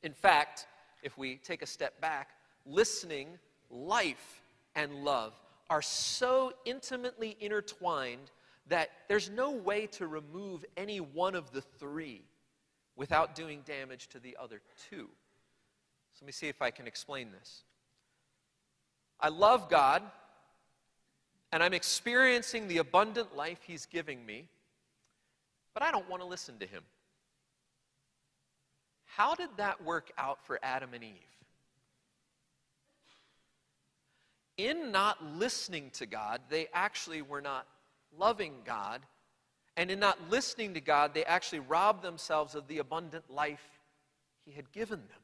In 0.01 0.13
fact, 0.13 0.65
if 1.03 1.18
we 1.18 1.36
take 1.36 1.62
a 1.62 1.68
step 1.68 2.00
back, 2.00 2.30
listening, 2.65 3.38
life, 3.70 4.42
and 4.75 5.03
love 5.03 5.34
are 5.70 5.82
so 5.82 6.53
intimately 6.63 7.36
intertwined 7.42 8.32
that 8.67 8.89
there's 9.08 9.29
no 9.29 9.51
way 9.51 9.88
to 9.88 10.08
remove 10.08 10.63
any 10.77 11.00
one 11.00 11.36
of 11.36 11.51
the 11.51 11.62
three 11.62 12.22
without 12.96 13.36
doing 13.36 13.62
damage 13.65 14.08
to 14.10 14.20
the 14.20 14.38
other 14.39 14.62
two. 14.89 15.10
So 16.13 16.20
let 16.22 16.27
me 16.27 16.32
see 16.32 16.48
if 16.48 16.62
I 16.62 16.72
can 16.72 16.88
explain 16.88 17.32
this. 17.32 17.63
I 19.20 19.29
love 19.29 19.70
God, 19.70 20.03
and 21.51 21.63
I'm 21.63 21.74
experiencing 21.74 22.67
the 22.67 22.77
abundant 22.77 23.36
life 23.36 23.60
He's 23.65 23.86
giving 23.86 24.25
me, 24.25 24.48
but 25.74 25.84
I 25.84 25.91
don't 25.91 26.10
want 26.10 26.22
to 26.22 26.27
listen 26.27 26.60
to 26.60 26.65
Him. 26.65 26.84
How 29.05 29.36
did 29.36 29.50
that 29.58 29.84
work 29.84 30.12
out 30.17 30.43
for 30.46 30.60
Adam 30.63 30.93
and 30.93 31.03
Eve? 31.03 31.12
In 34.58 34.91
not 34.91 35.24
listening 35.38 35.89
to 35.91 36.05
God, 36.05 36.41
they 36.50 36.67
actually 36.74 37.22
were 37.22 37.41
not 37.41 37.67
loving 38.17 38.53
God. 38.65 39.01
And 39.75 39.89
in 39.89 40.00
not 40.00 40.29
listening 40.29 40.75
to 40.75 40.82
God, 40.82 41.13
they 41.13 41.25
actually 41.25 41.60
robbed 41.60 42.03
themselves 42.03 42.55
of 42.55 42.67
the 42.67 42.77
abundant 42.77 43.29
life 43.29 43.79
He 44.46 44.51
had 44.51 44.72
given 44.72 45.00
them. 45.00 45.22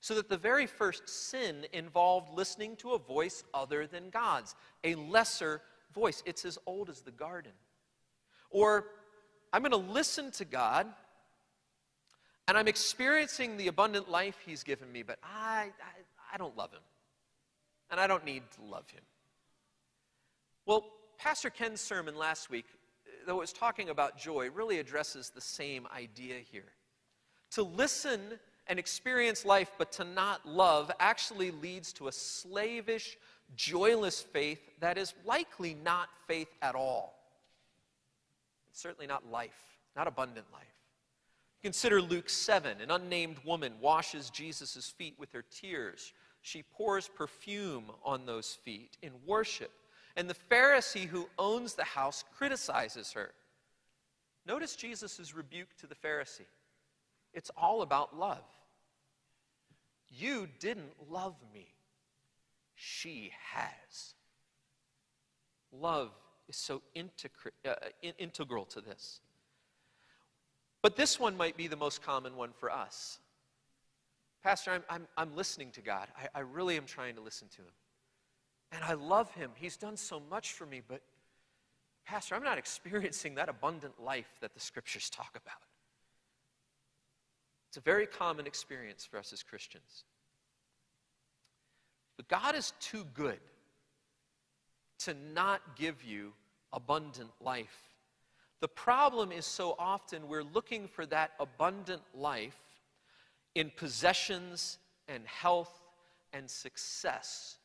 So 0.00 0.14
that 0.14 0.28
the 0.28 0.36
very 0.36 0.66
first 0.66 1.08
sin 1.08 1.66
involved 1.72 2.32
listening 2.32 2.76
to 2.76 2.92
a 2.92 2.98
voice 2.98 3.42
other 3.52 3.86
than 3.86 4.10
God's, 4.10 4.54
a 4.84 4.94
lesser 4.94 5.62
voice. 5.92 6.22
It's 6.26 6.44
as 6.44 6.58
old 6.66 6.88
as 6.88 7.00
the 7.00 7.10
garden. 7.10 7.52
Or, 8.50 8.86
I'm 9.52 9.62
going 9.62 9.72
to 9.72 9.92
listen 9.92 10.30
to 10.32 10.44
God 10.44 10.86
and 12.48 12.56
I'm 12.56 12.68
experiencing 12.68 13.56
the 13.56 13.68
abundant 13.68 14.08
life 14.08 14.36
He's 14.46 14.62
given 14.62 14.90
me, 14.90 15.02
but 15.02 15.18
I, 15.22 15.70
I, 15.82 16.34
I 16.34 16.38
don't 16.38 16.56
love 16.56 16.72
Him. 16.72 16.80
And 17.90 18.00
I 18.00 18.06
don't 18.06 18.24
need 18.24 18.42
to 18.56 18.64
love 18.64 18.88
Him. 18.90 19.02
Well, 20.64 20.84
Pastor 21.18 21.50
Ken's 21.50 21.80
sermon 21.80 22.16
last 22.16 22.50
week, 22.50 22.66
uh, 23.06 23.10
though 23.26 23.36
it 23.36 23.40
was 23.40 23.52
talking 23.52 23.88
about 23.88 24.18
joy, 24.18 24.50
really 24.50 24.78
addresses 24.78 25.30
the 25.30 25.40
same 25.40 25.86
idea 25.94 26.36
here. 26.50 26.72
To 27.52 27.62
listen 27.62 28.20
and 28.66 28.78
experience 28.78 29.44
life, 29.44 29.70
but 29.78 29.92
to 29.92 30.04
not 30.04 30.46
love 30.46 30.90
actually 30.98 31.50
leads 31.50 31.92
to 31.94 32.08
a 32.08 32.12
slavish, 32.12 33.16
joyless 33.54 34.20
faith 34.20 34.60
that 34.80 34.98
is 34.98 35.14
likely 35.24 35.74
not 35.74 36.08
faith 36.26 36.52
at 36.62 36.74
all. 36.74 37.14
It's 38.70 38.80
certainly 38.80 39.06
not 39.06 39.30
life, 39.30 39.78
not 39.94 40.08
abundant 40.08 40.46
life. 40.52 40.66
Consider 41.62 42.00
Luke 42.00 42.28
7. 42.28 42.80
An 42.80 42.90
unnamed 42.90 43.38
woman 43.44 43.72
washes 43.80 44.30
Jesus' 44.30 44.92
feet 44.96 45.14
with 45.18 45.32
her 45.32 45.42
tears. 45.42 46.12
She 46.42 46.62
pours 46.62 47.08
perfume 47.08 47.84
on 48.04 48.26
those 48.26 48.58
feet 48.64 48.96
in 49.02 49.12
worship. 49.24 49.72
And 50.16 50.30
the 50.30 50.36
Pharisee 50.50 51.06
who 51.06 51.28
owns 51.38 51.74
the 51.74 51.84
house 51.84 52.24
criticizes 52.36 53.12
her. 53.12 53.32
Notice 54.46 54.76
Jesus' 54.76 55.34
rebuke 55.34 55.68
to 55.80 55.86
the 55.86 55.94
Pharisee. 55.94 56.46
It's 57.34 57.50
all 57.56 57.82
about 57.82 58.16
love. 58.16 58.44
You 60.08 60.48
didn't 60.58 60.92
love 61.10 61.34
me. 61.52 61.66
She 62.74 63.32
has. 63.52 64.14
Love 65.72 66.10
is 66.48 66.56
so 66.56 66.80
uh, 67.66 67.74
integral 68.18 68.64
to 68.66 68.80
this. 68.80 69.20
But 70.82 70.96
this 70.96 71.18
one 71.18 71.36
might 71.36 71.56
be 71.56 71.66
the 71.66 71.76
most 71.76 72.02
common 72.02 72.36
one 72.36 72.52
for 72.52 72.70
us. 72.70 73.18
Pastor, 74.42 74.70
I'm, 74.70 74.84
I'm, 74.88 75.08
I'm 75.16 75.34
listening 75.34 75.72
to 75.72 75.80
God. 75.80 76.06
I, 76.16 76.38
I 76.38 76.40
really 76.42 76.76
am 76.76 76.86
trying 76.86 77.16
to 77.16 77.20
listen 77.20 77.48
to 77.48 77.62
Him. 77.62 77.72
And 78.72 78.82
I 78.84 78.94
love 78.94 79.30
Him. 79.32 79.50
He's 79.54 79.76
done 79.76 79.96
so 79.96 80.20
much 80.30 80.52
for 80.52 80.66
me, 80.66 80.82
but 80.86 81.00
Pastor, 82.06 82.36
I'm 82.36 82.42
not 82.44 82.58
experiencing 82.58 83.34
that 83.34 83.48
abundant 83.48 83.94
life 84.02 84.30
that 84.40 84.54
the 84.54 84.60
scriptures 84.60 85.10
talk 85.10 85.30
about. 85.34 85.60
It's 87.68 87.76
a 87.76 87.80
very 87.80 88.06
common 88.06 88.46
experience 88.46 89.04
for 89.04 89.18
us 89.18 89.32
as 89.32 89.42
Christians. 89.42 90.04
But 92.16 92.28
God 92.28 92.54
is 92.54 92.72
too 92.80 93.04
good 93.12 93.40
to 95.00 95.14
not 95.34 95.60
give 95.76 96.02
you 96.02 96.32
abundant 96.72 97.30
life. 97.40 97.82
The 98.60 98.68
problem 98.68 99.32
is 99.32 99.44
so 99.44 99.74
often 99.78 100.28
we're 100.28 100.42
looking 100.42 100.88
for 100.88 101.04
that 101.06 101.32
abundant 101.38 102.02
life 102.14 102.56
in 103.54 103.70
possessions 103.76 104.78
and 105.08 105.26
health 105.26 105.82
and 106.32 106.48
success 106.48 107.58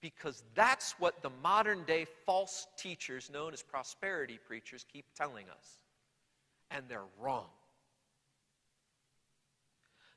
because 0.00 0.42
that's 0.54 0.94
what 0.98 1.22
the 1.22 1.30
modern 1.42 1.84
day 1.84 2.06
false 2.24 2.66
teachers 2.76 3.30
known 3.32 3.52
as 3.52 3.62
prosperity 3.62 4.38
preachers 4.46 4.84
keep 4.92 5.06
telling 5.14 5.46
us. 5.48 5.82
And 6.70 6.84
they're 6.88 7.00
wrong. 7.20 7.46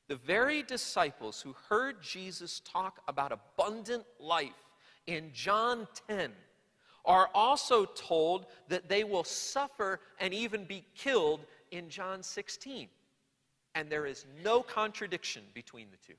The 0.08 0.16
very 0.16 0.64
disciples 0.64 1.40
who 1.40 1.56
heard 1.70 2.02
Jesus 2.02 2.62
talk 2.62 3.02
about 3.08 3.32
abundant 3.32 4.06
life 4.20 4.50
in 5.06 5.30
John 5.34 5.88
10 6.08 6.32
are 7.06 7.30
also 7.34 7.86
told 7.86 8.48
that 8.68 8.90
they 8.90 9.04
will 9.04 9.24
suffer 9.24 10.00
and 10.20 10.34
even 10.34 10.66
be 10.66 10.84
killed 10.96 11.42
in 11.72 11.90
John 11.90 12.24
16. 12.24 12.88
And 13.76 13.90
there 13.90 14.08
is 14.08 14.26
no 14.44 14.62
contradiction 14.62 15.44
between 15.54 15.88
the 15.92 15.98
two. 16.06 16.18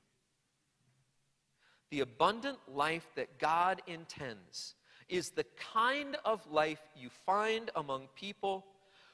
The 1.91 1.99
abundant 1.99 2.57
life 2.67 3.07
that 3.15 3.37
God 3.37 3.81
intends 3.85 4.75
is 5.09 5.29
the 5.29 5.45
kind 5.73 6.15
of 6.23 6.49
life 6.49 6.81
you 6.95 7.09
find 7.25 7.69
among 7.75 8.07
people 8.15 8.65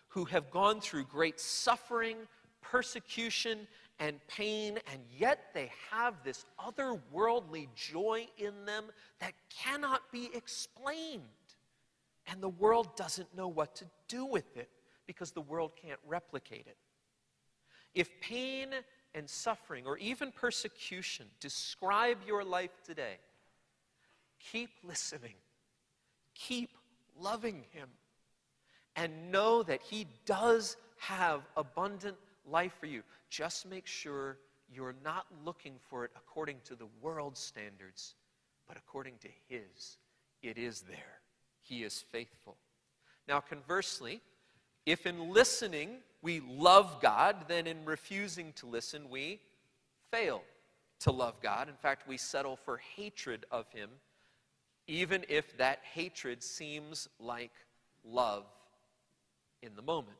who 0.10 0.26
have 0.26 0.52
gone 0.52 0.80
through 0.80 1.06
great 1.06 1.40
suffering, 1.40 2.18
persecution, 2.62 3.68
and 4.00 4.20
pain, 4.28 4.78
and 4.94 5.02
yet 5.18 5.46
they 5.56 5.72
have 5.90 6.24
this 6.24 6.46
otherworldly 6.64 7.68
joy 7.74 8.28
in 8.38 8.66
them 8.66 8.86
that 9.20 9.34
cannot 9.50 10.12
be 10.12 10.30
explained. 10.36 11.24
And 12.28 12.42
the 12.42 12.50
world 12.50 12.96
doesn't 12.96 13.36
know 13.36 13.48
what 13.48 13.76
to 13.78 13.86
do 14.08 14.24
with 14.24 14.56
it 14.56 14.70
because 15.08 15.32
the 15.32 15.42
world 15.42 15.72
can't 15.82 16.00
replicate 16.06 16.68
it. 16.68 16.78
If 17.96 18.22
pain 18.22 18.70
and 19.18 19.28
suffering 19.28 19.86
or 19.88 19.98
even 19.98 20.32
persecution 20.32 21.26
describe 21.40 22.20
your 22.28 22.44
life 22.44 22.84
today, 22.86 23.16
keep 24.40 24.70
listening, 24.84 25.34
keep 26.36 26.70
loving 27.20 27.64
Him, 27.72 27.90
and 28.96 29.32
know 29.32 29.64
that 29.64 29.82
He 29.82 30.06
does 30.26 30.78
have 31.00 31.42
abundant 31.58 32.16
life 32.46 32.74
for 32.80 32.86
you. 32.86 33.02
Just 33.32 33.66
make 33.66 33.88
sure 33.88 34.38
you're 34.72 34.96
not 35.04 35.26
looking 35.44 35.74
for 35.90 36.06
it 36.06 36.12
according 36.16 36.58
to 36.66 36.76
the 36.76 36.88
world's 37.02 37.40
standards, 37.40 38.14
but 38.68 38.78
according 38.78 39.16
to 39.22 39.30
His. 39.48 39.98
It 40.44 40.60
is 40.60 40.82
there. 40.82 41.22
He 41.64 41.84
is 41.84 42.04
faithful. 42.12 42.56
Now, 43.28 43.40
conversely, 43.40 44.22
if 44.88 45.06
in 45.06 45.34
listening 45.34 45.98
we 46.22 46.40
love 46.40 47.02
God, 47.02 47.36
then 47.50 47.68
in 47.68 47.84
refusing 47.84 48.54
to 48.54 48.66
listen, 48.66 49.10
we 49.10 49.42
fail 50.12 50.42
to 51.02 51.12
love 51.12 51.42
God. 51.42 51.68
In 51.68 51.76
fact, 51.76 52.08
we 52.08 52.16
settle 52.16 52.56
for 52.56 52.78
hatred 52.96 53.46
of 53.52 53.70
Him, 53.70 53.90
even 54.88 55.26
if 55.28 55.58
that 55.58 55.80
hatred 55.94 56.42
seems 56.42 57.10
like 57.20 57.52
love 58.06 58.46
in 59.62 59.76
the 59.76 59.82
moment. 59.82 60.18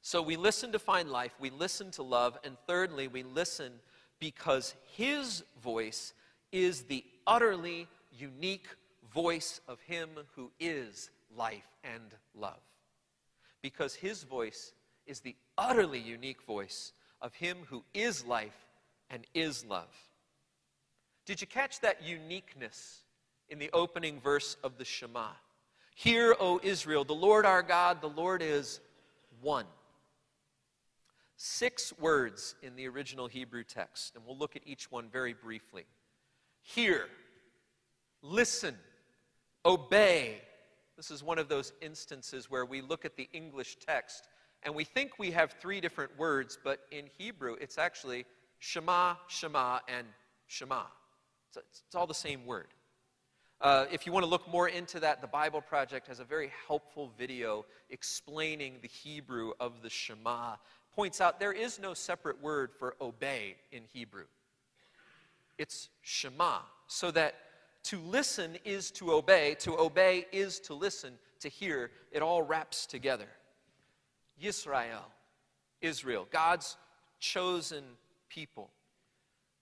So 0.00 0.22
we 0.22 0.36
listen 0.36 0.72
to 0.72 0.78
find 0.78 1.10
life, 1.10 1.34
we 1.38 1.50
listen 1.50 1.90
to 1.92 2.02
love, 2.02 2.38
and 2.44 2.56
thirdly, 2.66 3.06
we 3.06 3.22
listen 3.22 3.74
because 4.18 4.74
His 4.96 5.44
voice 5.62 6.14
is 6.52 6.84
the 6.84 7.04
utterly 7.26 7.86
unique 8.18 8.68
voice 9.12 9.60
of 9.68 9.78
Him 9.82 10.08
who 10.36 10.50
is 10.58 11.10
life 11.36 11.68
and 11.84 12.14
love 12.34 12.62
because 13.62 13.94
his 13.94 14.24
voice 14.24 14.72
is 15.06 15.20
the 15.20 15.36
utterly 15.56 15.98
unique 15.98 16.42
voice 16.42 16.92
of 17.20 17.34
him 17.34 17.58
who 17.68 17.84
is 17.94 18.24
life 18.24 18.66
and 19.08 19.24
is 19.34 19.64
love. 19.64 19.94
Did 21.24 21.40
you 21.40 21.46
catch 21.46 21.80
that 21.80 22.02
uniqueness 22.02 23.02
in 23.48 23.58
the 23.58 23.70
opening 23.72 24.20
verse 24.20 24.56
of 24.64 24.76
the 24.76 24.84
Shema? 24.84 25.28
Hear, 25.94 26.34
O 26.40 26.60
Israel, 26.62 27.04
the 27.04 27.14
Lord 27.14 27.46
our 27.46 27.62
God, 27.62 28.00
the 28.00 28.08
Lord 28.08 28.42
is 28.42 28.80
one. 29.40 29.66
Six 31.36 31.92
words 31.98 32.54
in 32.62 32.76
the 32.76 32.88
original 32.88 33.26
Hebrew 33.26 33.64
text, 33.64 34.14
and 34.14 34.24
we'll 34.26 34.38
look 34.38 34.56
at 34.56 34.62
each 34.64 34.90
one 34.90 35.08
very 35.08 35.32
briefly. 35.32 35.84
Hear, 36.62 37.06
listen, 38.22 38.76
obey, 39.64 40.40
this 41.02 41.10
is 41.10 41.24
one 41.24 41.40
of 41.40 41.48
those 41.48 41.72
instances 41.80 42.48
where 42.48 42.64
we 42.64 42.80
look 42.80 43.04
at 43.04 43.16
the 43.16 43.28
English 43.32 43.76
text 43.84 44.28
and 44.62 44.72
we 44.72 44.84
think 44.84 45.18
we 45.18 45.32
have 45.32 45.56
three 45.60 45.80
different 45.80 46.16
words, 46.16 46.56
but 46.62 46.82
in 46.92 47.06
Hebrew 47.18 47.56
it's 47.60 47.76
actually 47.76 48.24
Shema, 48.60 49.16
Shema, 49.26 49.80
and 49.88 50.06
Shema. 50.46 50.84
So 51.50 51.60
it's, 51.68 51.96
all 51.96 52.06
the 52.06 52.14
same 52.14 52.46
word. 52.46 52.68
Uh, 53.60 53.86
if 53.90 54.06
you 54.06 54.12
want 54.12 54.24
to 54.24 54.30
look 54.30 54.48
more 54.48 54.68
into 54.68 55.00
that, 55.00 55.20
the 55.20 55.26
Bible 55.26 55.60
Project 55.60 56.06
has 56.06 56.20
a 56.20 56.24
very 56.24 56.52
helpful 56.68 57.10
video 57.18 57.64
explaining 57.90 58.76
the 58.80 58.86
Hebrew 58.86 59.54
of 59.58 59.82
the 59.82 59.90
Shema. 59.90 60.54
Points 60.94 61.20
out 61.20 61.40
there 61.40 61.52
is 61.52 61.80
no 61.80 61.94
separate 61.94 62.40
word 62.40 62.70
for 62.78 62.94
obey 63.00 63.56
in 63.72 63.82
Hebrew. 63.92 64.26
It's 65.58 65.88
Shema, 66.02 66.58
so 66.86 67.10
that 67.10 67.34
to 67.84 67.98
listen 68.00 68.56
is 68.64 68.90
to 68.92 69.12
obey. 69.12 69.56
To 69.60 69.78
obey 69.78 70.26
is 70.32 70.60
to 70.60 70.74
listen, 70.74 71.14
to 71.40 71.48
hear. 71.48 71.90
It 72.10 72.22
all 72.22 72.42
wraps 72.42 72.86
together. 72.86 73.28
Yisrael, 74.40 75.04
Israel, 75.80 76.26
God's 76.30 76.76
chosen 77.18 77.84
people. 78.28 78.70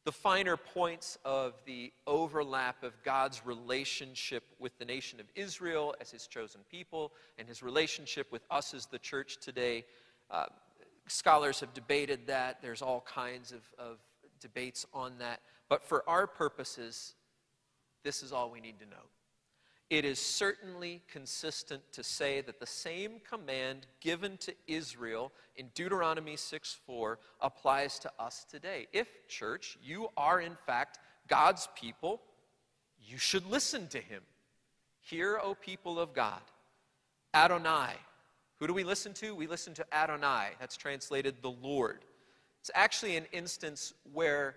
The 0.04 0.12
finer 0.12 0.56
points 0.56 1.18
of 1.24 1.54
the 1.66 1.92
overlap 2.06 2.82
of 2.82 2.94
God's 3.02 3.44
relationship 3.44 4.44
with 4.58 4.76
the 4.78 4.84
nation 4.84 5.20
of 5.20 5.26
Israel 5.34 5.94
as 6.00 6.10
his 6.10 6.26
chosen 6.26 6.62
people 6.70 7.12
and 7.38 7.46
his 7.46 7.62
relationship 7.62 8.32
with 8.32 8.42
us 8.50 8.72
as 8.72 8.86
the 8.86 8.98
church 8.98 9.36
today. 9.40 9.84
Uh, 10.30 10.46
scholars 11.06 11.60
have 11.60 11.74
debated 11.74 12.26
that. 12.28 12.62
There's 12.62 12.80
all 12.80 13.02
kinds 13.02 13.52
of, 13.52 13.60
of 13.78 13.98
debates 14.40 14.86
on 14.94 15.18
that. 15.18 15.40
But 15.68 15.82
for 15.82 16.02
our 16.08 16.26
purposes, 16.26 17.14
this 18.02 18.22
is 18.22 18.32
all 18.32 18.50
we 18.50 18.60
need 18.60 18.78
to 18.80 18.86
know. 18.86 18.96
It 19.90 20.04
is 20.04 20.20
certainly 20.20 21.02
consistent 21.10 21.82
to 21.92 22.04
say 22.04 22.40
that 22.42 22.60
the 22.60 22.66
same 22.66 23.20
command 23.28 23.88
given 24.00 24.36
to 24.38 24.54
Israel 24.68 25.32
in 25.56 25.70
Deuteronomy 25.74 26.36
6 26.36 26.78
4 26.86 27.18
applies 27.40 27.98
to 27.98 28.12
us 28.16 28.46
today. 28.48 28.86
If, 28.92 29.08
church, 29.26 29.76
you 29.82 30.08
are 30.16 30.40
in 30.40 30.56
fact 30.64 31.00
God's 31.26 31.68
people, 31.74 32.22
you 33.04 33.18
should 33.18 33.44
listen 33.50 33.88
to 33.88 33.98
him. 33.98 34.22
Hear, 35.00 35.40
O 35.42 35.54
people 35.54 35.98
of 35.98 36.14
God. 36.14 36.40
Adonai. 37.34 37.94
Who 38.60 38.68
do 38.68 38.74
we 38.74 38.84
listen 38.84 39.12
to? 39.14 39.34
We 39.34 39.48
listen 39.48 39.74
to 39.74 39.86
Adonai. 39.92 40.50
That's 40.60 40.76
translated 40.76 41.36
the 41.42 41.50
Lord. 41.50 42.04
It's 42.60 42.70
actually 42.74 43.16
an 43.16 43.26
instance 43.32 43.94
where 44.12 44.54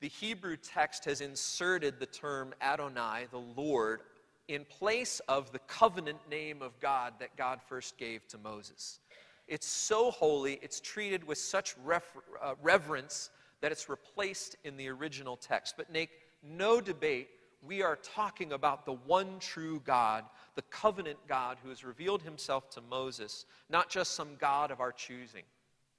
the 0.00 0.08
Hebrew 0.08 0.56
text 0.56 1.04
has 1.06 1.20
inserted 1.20 1.98
the 1.98 2.06
term 2.06 2.54
Adonai, 2.60 3.26
the 3.30 3.42
Lord, 3.56 4.00
in 4.46 4.64
place 4.64 5.20
of 5.28 5.52
the 5.52 5.58
covenant 5.60 6.18
name 6.30 6.62
of 6.62 6.78
God 6.80 7.14
that 7.18 7.36
God 7.36 7.60
first 7.66 7.98
gave 7.98 8.26
to 8.28 8.38
Moses. 8.38 9.00
It's 9.46 9.66
so 9.66 10.10
holy, 10.10 10.58
it's 10.62 10.80
treated 10.80 11.24
with 11.24 11.38
such 11.38 11.74
refer- 11.84 12.20
uh, 12.42 12.54
reverence 12.62 13.30
that 13.60 13.72
it's 13.72 13.88
replaced 13.88 14.56
in 14.64 14.76
the 14.76 14.88
original 14.88 15.36
text. 15.36 15.74
But 15.76 15.90
make 15.90 16.10
no 16.42 16.80
debate, 16.80 17.28
we 17.62 17.82
are 17.82 17.96
talking 17.96 18.52
about 18.52 18.86
the 18.86 18.92
one 18.92 19.38
true 19.40 19.82
God, 19.84 20.24
the 20.54 20.62
covenant 20.62 21.18
God 21.26 21.58
who 21.62 21.70
has 21.70 21.84
revealed 21.84 22.22
himself 22.22 22.70
to 22.70 22.80
Moses, 22.80 23.46
not 23.68 23.88
just 23.90 24.12
some 24.12 24.36
God 24.38 24.70
of 24.70 24.80
our 24.80 24.92
choosing. 24.92 25.42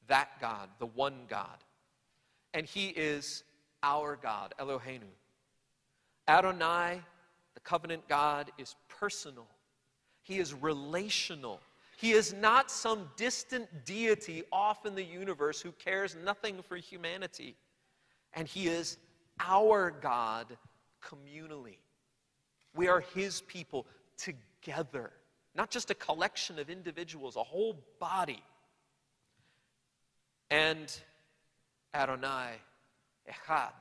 That 0.07 0.29
God, 0.39 0.69
the 0.79 0.85
one 0.85 1.25
God. 1.27 1.57
And 2.53 2.65
he 2.65 2.87
is 2.89 3.43
our 3.83 4.17
God, 4.21 4.53
Eloheinu. 4.59 5.09
Adonai, 6.27 7.01
the 7.53 7.59
covenant 7.61 8.07
God, 8.07 8.51
is 8.57 8.75
personal, 8.87 9.47
he 10.29 10.37
is 10.37 10.53
relational. 10.53 11.59
He 11.97 12.11
is 12.11 12.33
not 12.33 12.69
some 12.71 13.09
distant 13.17 13.67
deity 13.83 14.43
off 14.53 14.85
in 14.85 14.95
the 14.95 15.03
universe 15.03 15.59
who 15.59 15.71
cares 15.71 16.15
nothing 16.23 16.61
for 16.61 16.77
humanity. 16.77 17.55
And 18.33 18.47
He 18.47 18.67
is 18.67 18.97
our 19.39 19.91
God 19.91 20.55
communally. 21.03 21.77
We 22.75 22.87
are 22.87 23.01
His 23.01 23.41
people 23.41 23.87
together, 24.17 25.11
not 25.55 25.71
just 25.71 25.89
a 25.89 25.95
collection 25.95 26.59
of 26.59 26.69
individuals, 26.69 27.35
a 27.35 27.43
whole 27.43 27.75
body. 27.99 28.43
And 30.51 30.95
Adonai, 31.93 32.51
Echad, 33.29 33.71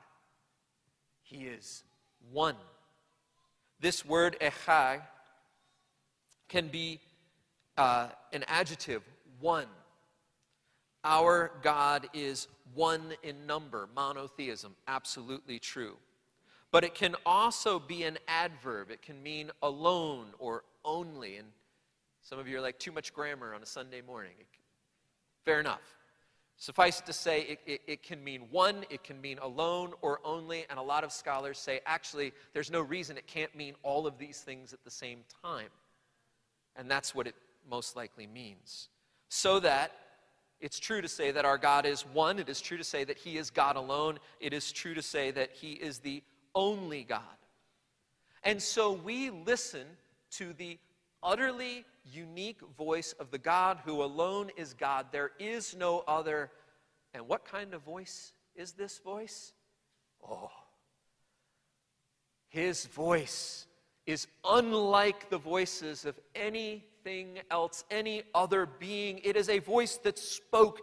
He 1.22 1.46
is 1.46 1.84
one. 2.32 2.56
This 3.80 4.04
word 4.04 4.36
Echad 4.40 5.02
can 6.48 6.68
be 6.68 7.00
uh, 7.76 8.08
an 8.32 8.44
adjective, 8.48 9.02
one. 9.40 9.66
Our 11.04 11.52
God 11.62 12.08
is 12.12 12.48
one 12.74 13.14
in 13.22 13.46
number, 13.46 13.88
monotheism, 13.94 14.74
absolutely 14.88 15.58
true. 15.58 15.96
But 16.70 16.84
it 16.84 16.94
can 16.94 17.14
also 17.24 17.78
be 17.78 18.02
an 18.02 18.18
adverb. 18.26 18.90
It 18.90 19.00
can 19.00 19.22
mean 19.22 19.50
alone 19.62 20.26
or 20.38 20.64
only. 20.84 21.36
And 21.36 21.48
some 22.20 22.38
of 22.38 22.46
you 22.46 22.58
are 22.58 22.60
like, 22.60 22.78
too 22.78 22.92
much 22.92 23.14
grammar 23.14 23.54
on 23.54 23.62
a 23.62 23.66
Sunday 23.66 24.02
morning. 24.02 24.32
Fair 25.44 25.60
enough. 25.60 25.97
Suffice 26.60 26.98
it 26.98 27.06
to 27.06 27.12
say, 27.12 27.42
it, 27.42 27.60
it, 27.66 27.80
it, 27.86 28.02
can 28.02 28.22
mean 28.22 28.42
one, 28.50 28.84
it 28.90 29.04
can 29.04 29.20
mean 29.20 29.38
alone 29.38 29.92
or 30.02 30.18
only, 30.24 30.66
and 30.68 30.76
a 30.76 30.82
lot 30.82 31.04
of 31.04 31.12
scholars 31.12 31.56
say 31.56 31.80
actually 31.86 32.32
there's 32.52 32.70
no 32.70 32.80
reason 32.80 33.16
it 33.16 33.28
can't 33.28 33.54
mean 33.54 33.74
all 33.84 34.08
of 34.08 34.18
these 34.18 34.40
things 34.40 34.72
at 34.72 34.82
the 34.82 34.90
same 34.90 35.20
time. 35.44 35.68
And 36.74 36.90
that's 36.90 37.14
what 37.14 37.28
it 37.28 37.36
most 37.70 37.94
likely 37.94 38.26
means. 38.26 38.88
So 39.28 39.60
that 39.60 39.92
it's 40.60 40.80
true 40.80 41.00
to 41.00 41.06
say 41.06 41.30
that 41.30 41.44
our 41.44 41.58
God 41.58 41.86
is 41.86 42.02
one, 42.02 42.40
it 42.40 42.48
is 42.48 42.60
true 42.60 42.76
to 42.76 42.84
say 42.84 43.04
that 43.04 43.18
He 43.18 43.38
is 43.38 43.50
God 43.50 43.76
alone, 43.76 44.18
it 44.40 44.52
is 44.52 44.72
true 44.72 44.94
to 44.94 45.02
say 45.02 45.30
that 45.30 45.52
He 45.52 45.72
is 45.74 46.00
the 46.00 46.24
only 46.56 47.04
God. 47.04 47.22
And 48.42 48.60
so 48.60 48.92
we 48.92 49.30
listen 49.30 49.86
to 50.32 50.52
the 50.54 50.78
utterly 51.22 51.84
unique 52.12 52.60
voice 52.76 53.14
of 53.18 53.30
the 53.30 53.38
God 53.38 53.78
who 53.84 54.02
alone 54.02 54.50
is 54.56 54.74
God. 54.74 55.06
There 55.12 55.32
is 55.38 55.76
no 55.76 56.04
other. 56.06 56.50
And 57.14 57.26
what 57.28 57.44
kind 57.44 57.74
of 57.74 57.82
voice 57.82 58.32
is 58.54 58.72
this 58.72 58.98
voice? 58.98 59.52
Oh, 60.26 60.50
his 62.48 62.86
voice 62.86 63.66
is 64.06 64.26
unlike 64.44 65.28
the 65.28 65.38
voices 65.38 66.04
of 66.04 66.18
anything 66.34 67.38
else, 67.50 67.84
any 67.90 68.22
other 68.34 68.66
being. 68.66 69.20
It 69.22 69.36
is 69.36 69.48
a 69.48 69.58
voice 69.58 69.98
that 69.98 70.18
spoke 70.18 70.80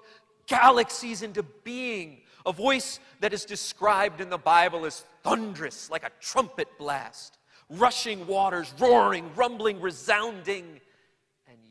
galaxies 0.48 1.24
into 1.24 1.44
being, 1.64 2.22
a 2.46 2.52
voice 2.52 3.00
that 3.20 3.34
is 3.34 3.46
described 3.46 4.22
in 4.22 4.30
the 4.30 4.38
Bible 4.38 4.86
as 4.86 5.04
thunderous, 5.24 5.90
like 5.90 6.04
a 6.04 6.12
trumpet 6.22 6.68
blast, 6.78 7.40
rushing 7.70 8.28
waters, 8.28 8.74
roaring, 8.80 9.32
rumbling, 9.36 9.82
resounding, 9.82 10.80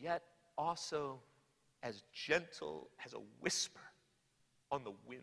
yet 0.05 0.23
also 0.59 1.19
as 1.83 2.03
gentle 2.13 2.89
as 3.05 3.15
a 3.15 3.21
whisper 3.41 3.81
on 4.71 4.85
the 4.85 4.93
wind. 5.09 5.23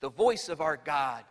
The 0.00 0.10
voice 0.10 0.48
of 0.50 0.60
our 0.60 0.76
God 0.76 1.24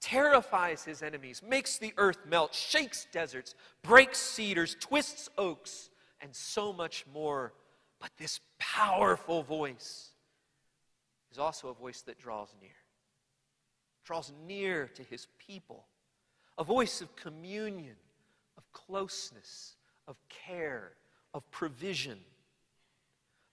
terrifies 0.00 0.84
his 0.84 1.02
enemies, 1.02 1.40
makes 1.46 1.78
the 1.78 1.94
earth 1.96 2.18
melt, 2.26 2.52
shakes 2.52 3.06
deserts, 3.12 3.54
breaks 3.82 4.18
cedars, 4.18 4.76
twists 4.80 5.28
oaks, 5.38 5.90
and 6.20 6.34
so 6.34 6.72
much 6.72 7.04
more. 7.12 7.52
But 8.00 8.10
this 8.18 8.40
powerful 8.58 9.42
voice 9.42 10.10
is 11.30 11.38
also 11.38 11.68
a 11.68 11.74
voice 11.74 12.02
that 12.02 12.18
draws 12.18 12.52
near, 12.60 12.70
draws 14.04 14.32
near 14.46 14.88
to 14.88 15.02
his 15.04 15.28
people, 15.38 15.86
a 16.58 16.64
voice 16.64 17.00
of 17.00 17.14
communion, 17.14 17.96
of 18.56 18.72
closeness, 18.72 19.77
of 20.08 20.16
care, 20.28 20.92
of 21.34 21.48
provision. 21.52 22.18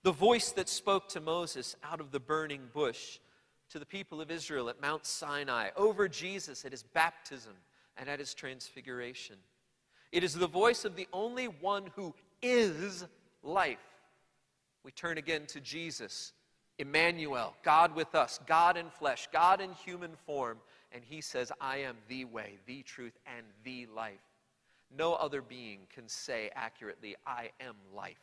The 0.01 0.11
voice 0.11 0.51
that 0.53 0.69
spoke 0.69 1.09
to 1.09 1.19
Moses 1.19 1.75
out 1.83 1.99
of 1.99 2.11
the 2.11 2.19
burning 2.19 2.69
bush 2.73 3.19
to 3.69 3.79
the 3.79 3.85
people 3.85 4.21
of 4.21 4.31
Israel 4.31 4.69
at 4.69 4.81
Mount 4.81 5.05
Sinai, 5.05 5.69
over 5.75 6.07
Jesus 6.07 6.65
at 6.65 6.71
his 6.71 6.83
baptism 6.83 7.53
and 7.97 8.07
at 8.07 8.19
his 8.19 8.33
transfiguration. 8.33 9.35
It 10.11 10.23
is 10.23 10.33
the 10.33 10.47
voice 10.47 10.85
of 10.85 10.95
the 10.95 11.07
only 11.11 11.45
one 11.45 11.89
who 11.95 12.13
is 12.41 13.05
life. 13.43 13.77
We 14.83 14.91
turn 14.91 15.17
again 15.17 15.45
to 15.47 15.59
Jesus, 15.59 16.31
Emmanuel, 16.77 17.55
God 17.63 17.95
with 17.95 18.13
us, 18.15 18.39
God 18.45 18.77
in 18.77 18.89
flesh, 18.89 19.27
God 19.33 19.59
in 19.59 19.73
human 19.73 20.11
form, 20.25 20.59
and 20.91 21.03
he 21.03 21.19
says, 21.19 21.51
I 21.59 21.77
am 21.77 21.97
the 22.07 22.25
way, 22.25 22.59
the 22.67 22.83
truth, 22.83 23.17
and 23.25 23.45
the 23.63 23.87
life. 23.87 24.19
No 24.91 25.13
other 25.13 25.41
being 25.41 25.87
can 25.93 26.07
say 26.07 26.49
accurately, 26.55 27.15
I 27.25 27.51
am 27.59 27.75
life, 27.93 28.21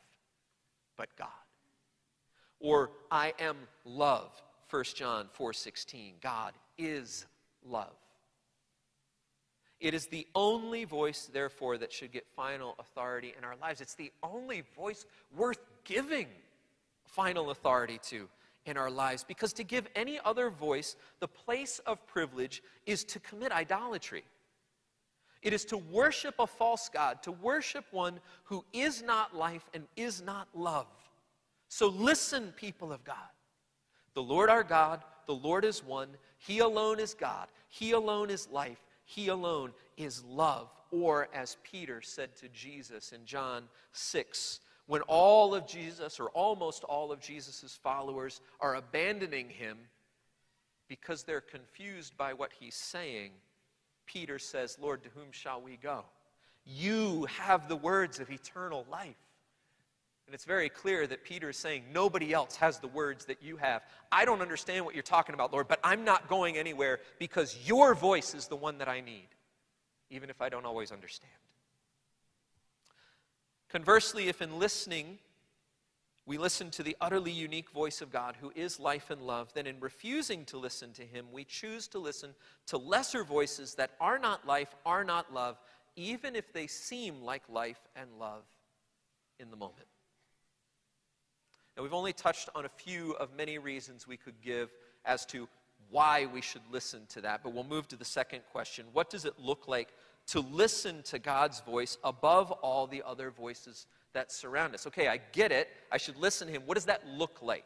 but 0.97 1.15
God. 1.17 1.29
Or, 2.61 2.91
I 3.11 3.35
am 3.39 3.57
love, 3.85 4.41
1 4.69 4.95
John 4.95 5.29
4:16. 5.29 6.15
God 6.21 6.55
is 6.79 7.27
love. 7.65 7.97
It 9.81 9.95
is 9.95 10.07
the 10.07 10.29
only 10.37 10.85
voice, 10.85 11.27
therefore, 11.27 11.77
that 11.79 11.93
should 11.93 12.13
get 12.13 12.25
final 12.29 12.77
authority 12.79 13.35
in 13.37 13.43
our 13.43 13.57
lives. 13.57 13.81
It's 13.81 13.97
the 13.97 14.13
only 14.23 14.61
voice 14.61 15.05
worth 15.35 15.59
giving 15.83 16.29
final 17.05 17.51
authority 17.51 17.99
to 18.05 18.29
in 18.65 18.77
our 18.77 18.91
lives. 18.91 19.25
Because 19.25 19.53
to 19.55 19.65
give 19.65 19.89
any 19.97 20.21
other 20.25 20.51
voice 20.51 20.95
the 21.19 21.27
place 21.27 21.81
of 21.81 22.07
privilege 22.07 22.63
is 22.87 23.03
to 23.05 23.19
commit 23.19 23.51
idolatry. 23.51 24.25
It 25.43 25.53
is 25.53 25.65
to 25.67 25.77
worship 25.77 26.37
a 26.39 26.47
false 26.47 26.89
God, 26.89 27.23
to 27.23 27.33
worship 27.33 27.85
one 27.91 28.21
who 28.45 28.65
is 28.73 29.03
not 29.03 29.37
life 29.37 29.69
and 29.75 29.85
is 29.97 30.23
not 30.23 30.49
love. 30.55 30.87
So 31.69 31.89
listen, 31.89 32.53
people 32.57 32.93
of 32.93 33.03
God. 33.03 33.17
The 34.15 34.23
Lord 34.23 34.51
our 34.51 34.63
God, 34.63 35.03
the 35.27 35.35
Lord 35.35 35.65
is 35.65 35.83
one. 35.83 36.09
He 36.39 36.61
alone 36.61 37.01
is 37.01 37.15
God. 37.15 37.49
He 37.69 37.93
alone 37.93 38.31
is 38.31 38.49
life. 38.51 38.79
He 39.05 39.29
alone 39.29 39.73
is 39.97 40.23
love. 40.25 40.69
Or, 40.91 41.29
as 41.33 41.57
Peter 41.63 42.03
said 42.03 42.37
to 42.37 42.49
Jesus 42.49 43.13
in 43.13 43.25
John 43.25 43.65
6, 43.93 44.61
when 44.87 45.01
all 45.03 45.55
of 45.55 45.67
Jesus, 45.67 46.21
or 46.21 46.29
almost 46.31 46.85
all 46.85 47.13
of 47.13 47.21
Jesus' 47.21 47.79
followers, 47.83 48.41
are 48.61 48.75
abandoning 48.75 49.49
him 49.49 49.79
because 50.89 51.23
they're 51.23 51.41
confused 51.41 52.17
by 52.17 52.35
what 52.35 52.53
he's 52.61 52.75
saying, 52.75 53.31
Peter 54.13 54.39
says, 54.39 54.77
Lord, 54.81 55.03
to 55.05 55.09
whom 55.11 55.33
shall 55.33 55.61
we 55.61 55.77
go? 55.77 56.05
You 56.65 57.27
have 57.39 57.69
the 57.69 57.77
words 57.77 58.21
of 58.21 58.31
eternal 58.31 58.85
life. 58.91 59.17
And 60.27 60.35
it's 60.35 60.45
very 60.45 60.69
clear 60.69 61.07
that 61.07 61.25
Peter 61.25 61.51
is 61.51 61.57
saying, 61.57 61.85
Nobody 61.93 62.33
else 62.33 62.57
has 62.57 62.79
the 62.79 62.89
words 62.89 63.25
that 63.27 63.43
you 63.43 63.57
have. 63.57 63.83
I 64.11 64.25
don't 64.25 64.41
understand 64.41 64.85
what 64.85 64.95
you're 64.95 65.03
talking 65.03 65.35
about, 65.35 65.53
Lord, 65.53 65.67
but 65.67 65.81
I'm 65.83 66.05
not 66.05 66.29
going 66.29 66.57
anywhere 66.57 67.01
because 67.19 67.57
your 67.67 67.95
voice 67.95 68.35
is 68.35 68.47
the 68.47 68.57
one 68.57 68.79
that 68.79 68.89
I 68.89 69.01
need, 69.01 69.29
even 70.11 70.31
if 70.31 70.41
I 70.41 70.49
don't 70.49 70.65
always 70.65 70.93
understand. 70.93 71.33
Conversely, 73.71 74.29
if 74.29 74.41
in 74.43 74.59
listening, 74.59 75.19
we 76.25 76.39
listen 76.39 76.71
to 76.71 76.83
the 76.83 76.97
utterly 77.01 77.33
unique 77.33 77.71
voice 77.71 78.01
of 78.01 78.13
God 78.13 78.37
who 78.41 78.53
is 78.55 78.79
life 78.79 79.11
and 79.11 79.23
love, 79.23 79.53
then 79.55 79.67
in 79.67 79.81
refusing 79.81 80.45
to 80.47 80.57
listen 80.57 80.93
to 80.93 81.03
him, 81.03 81.27
we 81.33 81.45
choose 81.45 81.89
to 81.89 81.99
listen 81.99 82.31
to 82.67 82.79
lesser 82.79 83.25
voices 83.25 83.75
that 83.75 83.91
are 84.01 84.19
not 84.19 84.47
life, 84.47 84.75
are 84.87 85.03
not 85.03 85.33
love, 85.35 85.59
even 85.97 86.37
if 86.37 86.53
they 86.53 86.69
seem 86.69 87.23
like 87.23 87.43
life 87.49 87.81
and 87.97 88.09
love 88.21 88.45
in 89.41 89.51
the 89.51 89.57
moment. 89.57 89.87
Now, 91.77 91.83
we've 91.83 91.95
only 91.95 92.13
touched 92.13 92.51
on 92.55 92.67
a 92.67 92.69
few 92.69 93.13
of 93.13 93.35
many 93.37 93.59
reasons 93.59 94.07
we 94.07 94.17
could 94.17 94.41
give 94.43 94.71
as 95.05 95.27
to 95.27 95.49
why 95.91 96.27
we 96.27 96.41
should 96.41 96.63
listen 96.71 97.03
to 97.09 97.21
that, 97.23 97.43
but 97.43 97.53
we'll 97.53 97.65
move 97.65 97.89
to 97.89 97.97
the 97.97 98.05
second 98.05 98.43
question. 98.53 98.87
What 98.93 99.11
does 99.11 99.25
it 99.25 99.35
look 99.39 99.67
like 99.67 99.89
to 100.29 100.41
listen 100.41 101.03
to 101.05 101.19
God's 101.19 101.61
voice 101.61 101.99
above 102.05 102.51
all 102.51 102.87
the 102.87 103.03
other 103.05 103.31
voices 103.31 103.87
that 104.13 104.33
surround 104.33 104.75
us? 104.75 104.87
Okay, 104.87 105.09
I 105.09 105.19
get 105.33 105.53
it. 105.53 105.69
I 105.91 105.99
should 105.99 106.17
listen 106.17 106.49
to 106.49 106.55
Him. 106.55 106.63
What 106.67 106.75
does 106.75 106.87
that 106.87 107.07
look 107.07 107.41
like? 107.43 107.65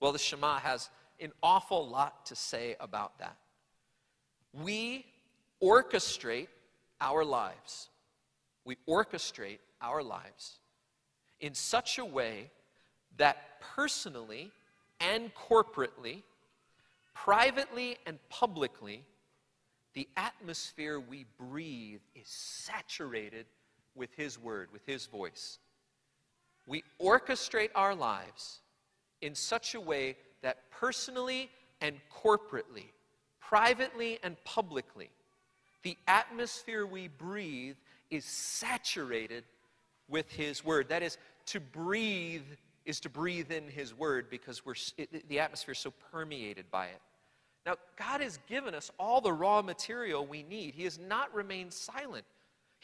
Well, 0.00 0.12
the 0.12 0.18
Shema 0.18 0.58
has 0.58 0.90
an 1.20 1.32
awful 1.42 1.88
lot 1.88 2.26
to 2.26 2.36
say 2.36 2.76
about 2.80 3.18
that. 3.18 3.36
We 4.52 5.06
orchestrate 5.62 6.48
our 7.00 7.24
lives. 7.24 7.88
We 8.64 8.76
orchestrate 8.88 9.58
our 9.80 10.02
lives 10.02 10.58
in 11.40 11.54
such 11.54 11.98
a 11.98 12.04
way 12.04 12.50
that 13.16 13.60
personally 13.60 14.50
and 15.00 15.30
corporately, 15.34 16.22
privately 17.14 17.98
and 18.06 18.18
publicly, 18.28 19.04
the 19.94 20.08
atmosphere 20.16 20.98
we 20.98 21.26
breathe 21.38 22.00
is 22.14 22.26
saturated 22.26 23.46
with 23.94 24.14
His 24.14 24.38
Word, 24.38 24.68
with 24.72 24.84
His 24.86 25.06
voice. 25.06 25.58
We 26.66 26.82
orchestrate 27.00 27.70
our 27.74 27.94
lives 27.94 28.60
in 29.20 29.34
such 29.34 29.74
a 29.74 29.80
way 29.80 30.16
that 30.42 30.70
personally 30.70 31.50
and 31.80 31.96
corporately, 32.12 32.86
privately 33.40 34.18
and 34.22 34.36
publicly, 34.44 35.10
the 35.82 35.96
atmosphere 36.08 36.86
we 36.86 37.08
breathe 37.08 37.76
is 38.10 38.24
saturated 38.24 39.44
with 40.08 40.30
His 40.30 40.64
Word. 40.64 40.88
That 40.88 41.02
is, 41.02 41.18
to 41.46 41.60
breathe 41.60 42.42
is 42.84 43.00
to 43.00 43.08
breathe 43.08 43.50
in 43.50 43.68
His 43.68 43.94
Word 43.94 44.28
because 44.30 44.64
we're, 44.64 44.74
it, 44.98 45.28
the 45.28 45.40
atmosphere 45.40 45.72
is 45.72 45.78
so 45.78 45.92
permeated 46.12 46.70
by 46.70 46.86
it. 46.86 47.00
Now, 47.66 47.76
God 47.96 48.20
has 48.20 48.38
given 48.46 48.74
us 48.74 48.90
all 48.98 49.20
the 49.20 49.32
raw 49.32 49.62
material 49.62 50.26
we 50.26 50.42
need. 50.42 50.74
He 50.74 50.84
has 50.84 50.98
not 50.98 51.34
remained 51.34 51.72
silent. 51.72 52.24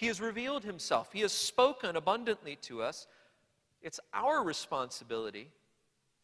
He 0.00 0.06
has 0.06 0.18
revealed 0.18 0.64
Himself, 0.64 1.12
He 1.12 1.20
has 1.20 1.30
spoken 1.30 1.94
abundantly 1.94 2.56
to 2.62 2.80
us. 2.80 3.06
It's 3.82 4.00
our 4.14 4.42
responsibility 4.42 5.50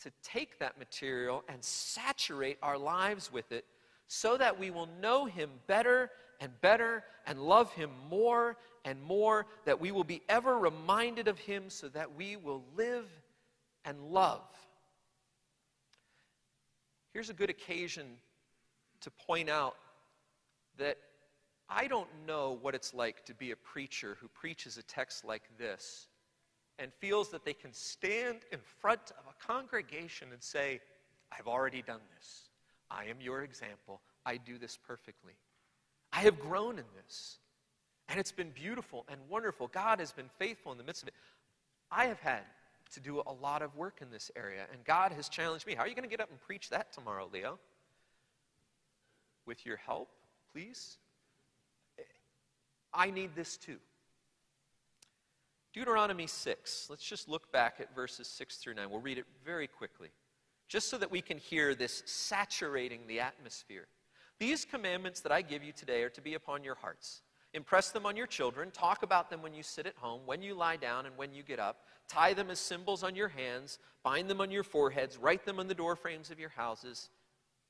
to 0.01 0.11
take 0.23 0.59
that 0.61 0.79
material 0.79 1.45
and 1.47 1.63
saturate 1.63 2.57
our 2.63 2.79
lives 2.79 3.31
with 3.31 3.53
it 3.53 3.67
so 4.09 4.39
that 4.39 4.59
we 4.59 4.71
will 4.71 4.89
know 5.03 5.27
Him 5.27 5.51
better 5.67 6.11
and 6.41 6.59
better 6.63 7.05
and 7.27 7.39
love 7.39 7.71
Him 7.75 7.91
more 8.09 8.57
and 8.87 9.03
more, 9.03 9.45
that 9.67 9.79
we 9.79 9.93
will 9.93 10.05
be 10.05 10.23
ever 10.27 10.59
reminded 10.59 11.29
of 11.29 11.39
Him 11.39 11.69
so 11.69 11.91
that 11.91 12.17
we 12.17 12.37
will 12.37 12.65
live 12.79 13.07
and 13.85 14.01
love. 14.01 14.49
Here's 17.13 17.29
a 17.29 17.35
good 17.35 17.51
occasion 17.51 18.07
to 19.03 19.11
point 19.11 19.51
out 19.51 19.77
that 20.79 20.97
I 21.69 21.87
don't 21.87 22.09
know 22.27 22.59
what 22.63 22.75
it's 22.75 22.95
like 22.95 23.25
to 23.27 23.35
be 23.35 23.51
a 23.51 23.57
preacher 23.57 24.17
who 24.21 24.29
preaches 24.29 24.79
a 24.79 24.83
text 24.85 25.25
like 25.25 25.43
this 25.59 26.07
and 26.79 26.93
feels 27.01 27.31
that 27.31 27.45
they 27.45 27.55
can 27.55 27.73
stand 27.73 28.39
in 28.53 28.59
front 28.81 29.13
of 29.19 29.25
a 29.29 29.47
congregation 29.47 30.29
and 30.33 30.43
say, 30.43 30.81
I've 31.37 31.49
already 31.49 31.83
done 31.83 32.01
this. 32.17 32.49
I 32.91 33.07
am 33.07 33.21
your 33.21 33.43
example. 33.43 34.01
I 34.25 34.37
do 34.37 34.59
this 34.59 34.79
perfectly. 34.87 35.35
I 36.13 36.21
have 36.21 36.39
grown 36.39 36.79
in 36.79 36.85
this. 37.03 37.39
And 38.09 38.21
it's 38.21 38.33
been 38.33 38.51
beautiful 38.51 39.05
and 39.09 39.21
wonderful. 39.29 39.69
God 39.69 39.99
has 39.99 40.13
been 40.13 40.31
faithful 40.39 40.71
in 40.71 40.79
the 40.79 40.85
midst 40.85 41.03
of 41.03 41.09
it. 41.09 41.15
I 41.91 42.07
have 42.07 42.21
had 42.21 42.43
to 42.93 43.01
do 43.01 43.23
a 43.27 43.33
lot 43.33 43.63
of 43.63 43.75
work 43.77 43.99
in 44.01 44.11
this 44.11 44.31
area, 44.37 44.67
and 44.73 44.85
God 44.85 45.13
has 45.13 45.29
challenged 45.29 45.67
me. 45.67 45.75
How 45.75 45.83
are 45.83 45.89
you 45.89 45.95
going 45.95 46.09
to 46.09 46.11
get 46.11 46.21
up 46.21 46.31
and 46.31 46.41
preach 46.41 46.71
that 46.71 46.93
tomorrow, 46.93 47.29
Leo? 47.33 47.59
With 49.45 49.67
your 49.67 49.77
help, 49.77 50.09
please? 50.53 50.99
I 52.93 53.11
need 53.11 53.35
this 53.35 53.57
too. 53.57 53.77
Deuteronomy 55.73 56.27
6. 56.27 56.87
Let's 56.89 57.05
just 57.05 57.29
look 57.29 57.53
back 57.53 57.77
at 57.81 57.95
verses 57.95 58.27
6 58.29 58.57
through 58.57 58.75
9. 58.75 58.89
We'll 58.91 59.01
read 59.01 59.19
it 59.19 59.27
very 59.45 59.67
quickly, 59.67 60.09
just 60.69 60.89
so 60.89 60.97
that 60.97 61.11
we 61.11 61.21
can 61.21 61.37
hear 61.37 61.75
this 61.75 62.03
saturating 62.07 63.01
the 63.07 63.21
atmosphere. 63.21 63.87
These 64.39 64.65
commandments 64.65 65.21
that 65.21 65.33
I 65.33 65.43
give 65.43 65.63
you 65.63 65.73
today 65.73 66.03
are 66.03 66.11
to 66.11 66.21
be 66.23 66.35
upon 66.35 66.65
your 66.65 66.77
hearts. 66.77 67.23
Impress 67.53 67.91
them 67.91 68.07
on 68.07 68.17
your 68.17 68.27
children. 68.27 68.71
Talk 68.71 69.03
about 69.03 69.31
them 69.31 69.43
when 69.43 69.55
you 69.55 69.63
sit 69.63 69.87
at 69.87 69.97
home, 69.97 70.21
when 70.27 70.43
you 70.43 70.55
lie 70.55 70.77
down, 70.77 71.07
and 71.07 71.17
when 71.17 71.33
you 71.33 71.43
get 71.43 71.59
up. 71.59 71.85
Tie 72.09 72.35
them 72.35 72.51
as 72.51 72.59
symbols 72.59 73.03
on 73.03 73.15
your 73.15 73.29
hands. 73.29 73.79
Bind 74.03 74.29
them 74.29 74.41
on 74.41 74.51
your 74.51 74.63
foreheads. 74.63 75.17
Write 75.17 75.45
them 75.45 75.59
on 75.59 75.67
the 75.67 75.75
doorframes 75.75 76.31
of 76.31 76.39
your 76.39 76.51
houses 76.51 77.09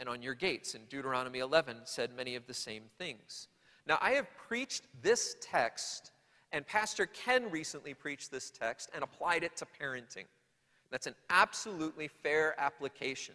and 0.01 0.09
on 0.09 0.23
your 0.23 0.35
gates. 0.35 0.75
And 0.75 0.89
Deuteronomy 0.89 1.39
11 1.39 1.79
said 1.85 2.17
many 2.17 2.35
of 2.35 2.47
the 2.47 2.55
same 2.55 2.85
things. 2.99 3.49
Now, 3.87 3.99
I 4.01 4.13
have 4.13 4.27
preached 4.49 4.83
this 5.03 5.37
text, 5.41 6.11
and 6.53 6.67
Pastor 6.67 7.07
Ken 7.07 7.51
recently 7.51 7.95
preached 7.95 8.31
this 8.31 8.51
text 8.51 8.91
and 8.95 9.05
applied 9.05 9.45
it 9.45 9.57
to 9.57 9.67
parenting. 9.81 10.25
That's 10.91 11.07
an 11.07 11.15
absolutely 11.31 12.09
fair 12.09 12.55
application. 12.59 13.35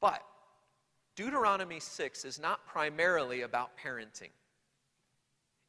But 0.00 0.22
Deuteronomy 1.14 1.80
6 1.80 2.24
is 2.24 2.38
not 2.38 2.66
primarily 2.66 3.42
about 3.42 3.70
parenting, 3.78 4.30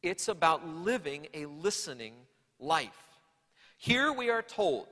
it's 0.04 0.28
about 0.28 0.68
living 0.68 1.28
a 1.34 1.46
listening 1.46 2.14
life. 2.60 3.20
Here 3.78 4.12
we 4.12 4.30
are 4.32 4.42
told 4.42 4.88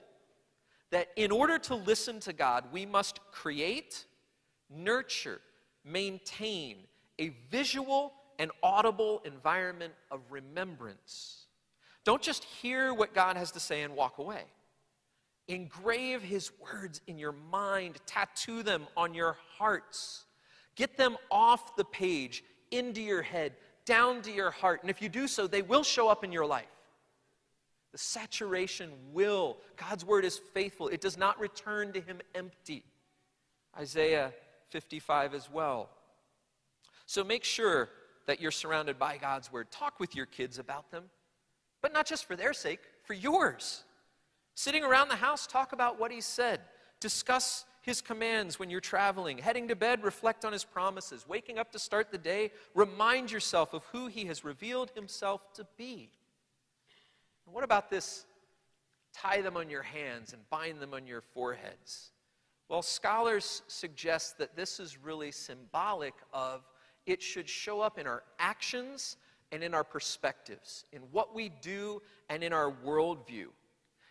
that 0.91 1.09
in 1.15 1.31
order 1.31 1.57
to 1.57 1.75
listen 1.75 2.19
to 2.21 2.33
God, 2.33 2.65
we 2.71 2.85
must 2.85 3.19
create, 3.31 4.05
nurture, 4.69 5.41
maintain 5.83 6.77
a 7.19 7.29
visual 7.49 8.13
and 8.39 8.51
audible 8.63 9.21
environment 9.25 9.93
of 10.11 10.21
remembrance. 10.29 11.45
Don't 12.03 12.21
just 12.21 12.43
hear 12.43 12.93
what 12.93 13.13
God 13.13 13.37
has 13.37 13.51
to 13.51 13.59
say 13.59 13.81
and 13.81 13.95
walk 13.95 14.17
away. 14.19 14.43
Engrave 15.47 16.21
his 16.21 16.51
words 16.59 17.01
in 17.07 17.17
your 17.17 17.31
mind, 17.31 17.97
tattoo 18.05 18.63
them 18.63 18.87
on 18.97 19.13
your 19.13 19.37
hearts. 19.57 20.25
Get 20.75 20.97
them 20.97 21.17
off 21.31 21.75
the 21.75 21.85
page, 21.85 22.43
into 22.71 23.01
your 23.01 23.21
head, 23.21 23.53
down 23.85 24.21
to 24.23 24.31
your 24.31 24.51
heart. 24.51 24.81
And 24.81 24.89
if 24.89 25.01
you 25.01 25.09
do 25.09 25.27
so, 25.27 25.47
they 25.47 25.61
will 25.61 25.83
show 25.83 26.09
up 26.09 26.23
in 26.23 26.31
your 26.31 26.45
life. 26.45 26.65
The 27.91 27.97
saturation 27.99 28.91
will. 29.13 29.57
God's 29.77 30.03
word 30.03 30.25
is 30.25 30.39
faithful, 30.53 30.87
it 30.89 31.01
does 31.01 31.17
not 31.17 31.39
return 31.39 31.93
to 31.93 32.01
him 32.01 32.19
empty. 32.33 32.83
Isaiah 33.77 34.33
55 34.69 35.33
as 35.33 35.49
well. 35.51 35.89
So 37.05 37.23
make 37.23 37.43
sure 37.43 37.89
that 38.27 38.39
you're 38.39 38.51
surrounded 38.51 38.97
by 38.97 39.17
God's 39.17 39.51
word. 39.51 39.71
Talk 39.71 39.99
with 39.99 40.15
your 40.15 40.25
kids 40.25 40.59
about 40.59 40.91
them, 40.91 41.05
but 41.81 41.93
not 41.93 42.05
just 42.05 42.25
for 42.25 42.35
their 42.35 42.53
sake, 42.53 42.79
for 43.03 43.13
yours. 43.13 43.83
Sitting 44.55 44.83
around 44.83 45.09
the 45.09 45.15
house, 45.15 45.47
talk 45.47 45.73
about 45.73 45.99
what 45.99 46.11
he 46.11 46.21
said. 46.21 46.61
Discuss 46.99 47.65
his 47.81 48.01
commands 48.01 48.57
when 48.57 48.69
you're 48.69 48.79
traveling. 48.81 49.37
Heading 49.37 49.67
to 49.67 49.75
bed, 49.75 50.03
reflect 50.03 50.43
on 50.43 50.53
his 50.53 50.63
promises. 50.63 51.27
Waking 51.27 51.59
up 51.59 51.71
to 51.73 51.79
start 51.79 52.11
the 52.11 52.17
day, 52.17 52.51
remind 52.73 53.31
yourself 53.31 53.73
of 53.73 53.83
who 53.91 54.07
he 54.07 54.25
has 54.25 54.43
revealed 54.43 54.91
himself 54.95 55.53
to 55.53 55.67
be. 55.77 56.09
And 57.45 57.53
what 57.53 57.63
about 57.63 57.91
this? 57.91 58.25
Tie 59.13 59.41
them 59.41 59.55
on 59.55 59.69
your 59.69 59.83
hands 59.83 60.33
and 60.33 60.41
bind 60.49 60.79
them 60.79 60.93
on 60.93 61.05
your 61.05 61.21
foreheads. 61.21 62.11
Well, 62.69 62.81
scholars 62.81 63.61
suggest 63.67 64.39
that 64.39 64.55
this 64.55 64.79
is 64.79 64.97
really 64.97 65.31
symbolic 65.31 66.15
of 66.33 66.63
it 67.05 67.21
should 67.21 67.47
show 67.47 67.81
up 67.81 67.97
in 67.97 68.07
our 68.07 68.23
actions 68.39 69.17
and 69.51 69.63
in 69.63 69.73
our 69.73 69.83
perspectives, 69.83 70.85
in 70.91 71.01
what 71.11 71.35
we 71.35 71.49
do 71.61 72.01
and 72.29 72.43
in 72.43 72.51
our 72.53 72.73
worldview. 72.85 73.47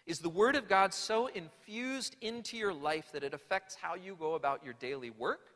Is 0.07 0.19
the 0.19 0.29
Word 0.29 0.55
of 0.55 0.69
God 0.69 0.93
so 0.93 1.29
infused 1.29 2.17
into 2.21 2.57
your 2.57 2.75
life 2.75 3.11
that 3.13 3.25
it 3.25 3.35
affects 3.35 3.75
how 3.75 3.95
you 3.95 4.17
go 4.19 4.35
about 4.35 4.65
your 4.65 4.75
daily 4.75 5.11
work 5.11 5.49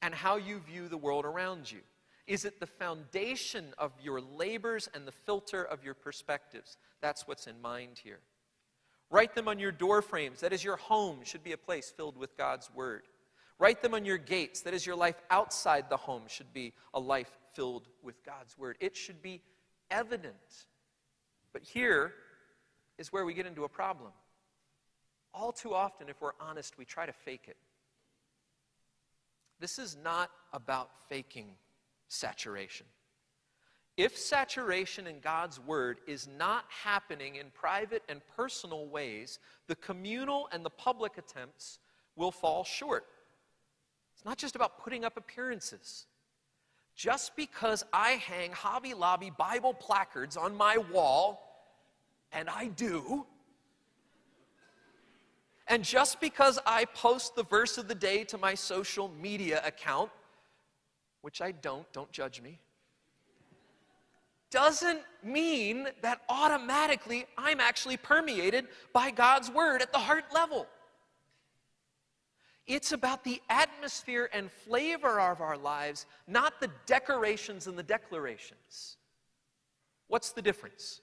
and 0.00 0.14
how 0.14 0.36
you 0.36 0.60
view 0.60 0.88
the 0.88 0.96
world 0.96 1.24
around 1.24 1.70
you? 1.70 1.80
Is 2.26 2.44
it 2.44 2.60
the 2.60 2.66
foundation 2.66 3.74
of 3.76 3.92
your 4.02 4.20
labors 4.20 4.88
and 4.94 5.06
the 5.06 5.12
filter 5.12 5.62
of 5.64 5.84
your 5.84 5.94
perspectives? 5.94 6.76
That's 7.02 7.26
what's 7.26 7.46
in 7.46 7.60
mind 7.60 8.00
here. 8.02 8.20
Write 9.10 9.34
them 9.34 9.48
on 9.48 9.58
your 9.58 9.72
door 9.72 10.02
frames. 10.02 10.40
That 10.40 10.52
is, 10.52 10.64
your 10.64 10.76
home 10.76 11.18
should 11.24 11.44
be 11.44 11.52
a 11.52 11.58
place 11.58 11.92
filled 11.94 12.16
with 12.16 12.36
God's 12.36 12.70
Word. 12.74 13.02
Write 13.58 13.82
them 13.82 13.94
on 13.94 14.04
your 14.04 14.18
gates. 14.18 14.62
That 14.62 14.74
is, 14.74 14.84
your 14.86 14.96
life 14.96 15.20
outside 15.30 15.88
the 15.88 15.96
home 15.96 16.22
should 16.26 16.52
be 16.52 16.72
a 16.92 17.00
life 17.00 17.30
filled 17.54 17.88
with 18.02 18.24
God's 18.24 18.58
Word. 18.58 18.76
It 18.80 18.96
should 18.96 19.22
be 19.22 19.40
evident. 19.90 20.66
But 21.52 21.62
here, 21.62 22.12
is 22.98 23.12
where 23.12 23.24
we 23.24 23.34
get 23.34 23.46
into 23.46 23.64
a 23.64 23.68
problem. 23.68 24.12
All 25.32 25.52
too 25.52 25.74
often, 25.74 26.08
if 26.08 26.20
we're 26.20 26.32
honest, 26.40 26.78
we 26.78 26.84
try 26.84 27.06
to 27.06 27.12
fake 27.12 27.46
it. 27.48 27.56
This 29.60 29.78
is 29.78 29.96
not 30.02 30.30
about 30.52 30.90
faking 31.08 31.48
saturation. 32.08 32.86
If 33.96 34.16
saturation 34.16 35.06
in 35.06 35.20
God's 35.20 35.60
word 35.60 35.98
is 36.06 36.28
not 36.38 36.64
happening 36.68 37.36
in 37.36 37.46
private 37.54 38.02
and 38.08 38.20
personal 38.36 38.88
ways, 38.88 39.38
the 39.68 39.76
communal 39.76 40.48
and 40.52 40.64
the 40.64 40.70
public 40.70 41.16
attempts 41.16 41.78
will 42.16 42.32
fall 42.32 42.64
short. 42.64 43.06
Not 44.24 44.38
just 44.38 44.56
about 44.56 44.78
putting 44.78 45.04
up 45.04 45.16
appearances. 45.16 46.06
Just 46.96 47.36
because 47.36 47.84
I 47.92 48.12
hang 48.12 48.52
Hobby 48.52 48.94
Lobby 48.94 49.30
Bible 49.36 49.74
placards 49.74 50.36
on 50.36 50.54
my 50.56 50.78
wall, 50.78 51.40
and 52.32 52.48
I 52.48 52.68
do, 52.68 53.26
and 55.66 55.82
just 55.82 56.20
because 56.20 56.58
I 56.66 56.84
post 56.84 57.36
the 57.36 57.44
verse 57.44 57.78
of 57.78 57.88
the 57.88 57.94
day 57.94 58.24
to 58.24 58.38
my 58.38 58.54
social 58.54 59.10
media 59.20 59.62
account, 59.64 60.10
which 61.22 61.40
I 61.40 61.52
don't, 61.52 61.90
don't 61.92 62.10
judge 62.12 62.42
me, 62.42 62.60
doesn't 64.50 65.00
mean 65.22 65.88
that 66.02 66.20
automatically 66.28 67.26
I'm 67.36 67.60
actually 67.60 67.96
permeated 67.96 68.66
by 68.92 69.10
God's 69.10 69.50
word 69.50 69.82
at 69.82 69.90
the 69.90 69.98
heart 69.98 70.26
level. 70.32 70.66
It's 72.66 72.92
about 72.92 73.24
the 73.24 73.42
atmosphere 73.50 74.30
and 74.32 74.50
flavor 74.50 75.20
of 75.20 75.40
our 75.40 75.58
lives, 75.58 76.06
not 76.26 76.60
the 76.60 76.70
decorations 76.86 77.66
and 77.66 77.78
the 77.78 77.82
declarations. 77.82 78.96
What's 80.08 80.30
the 80.30 80.40
difference? 80.40 81.00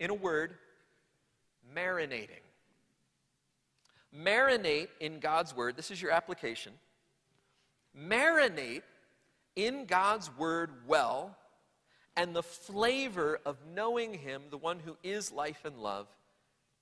In 0.00 0.10
a 0.10 0.14
word, 0.14 0.54
marinating. 1.74 2.42
Marinate 4.16 4.88
in 5.00 5.20
God's 5.20 5.54
word. 5.54 5.76
This 5.76 5.90
is 5.90 6.00
your 6.00 6.10
application. 6.10 6.72
Marinate 7.98 8.82
in 9.56 9.84
God's 9.84 10.30
word 10.36 10.70
well, 10.86 11.36
and 12.16 12.34
the 12.34 12.42
flavor 12.42 13.40
of 13.44 13.56
knowing 13.74 14.14
Him, 14.14 14.42
the 14.50 14.58
one 14.58 14.78
who 14.78 14.96
is 15.02 15.32
life 15.32 15.64
and 15.64 15.76
love, 15.78 16.06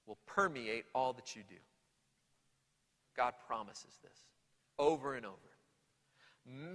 will 0.07 0.19
permeate 0.27 0.85
all 0.95 1.13
that 1.15 1.35
you 1.35 1.43
do. 1.49 1.57
God 3.17 3.35
promises 3.47 3.99
this 4.03 4.19
over 4.79 5.15
and 5.15 5.25
over. 5.25 5.37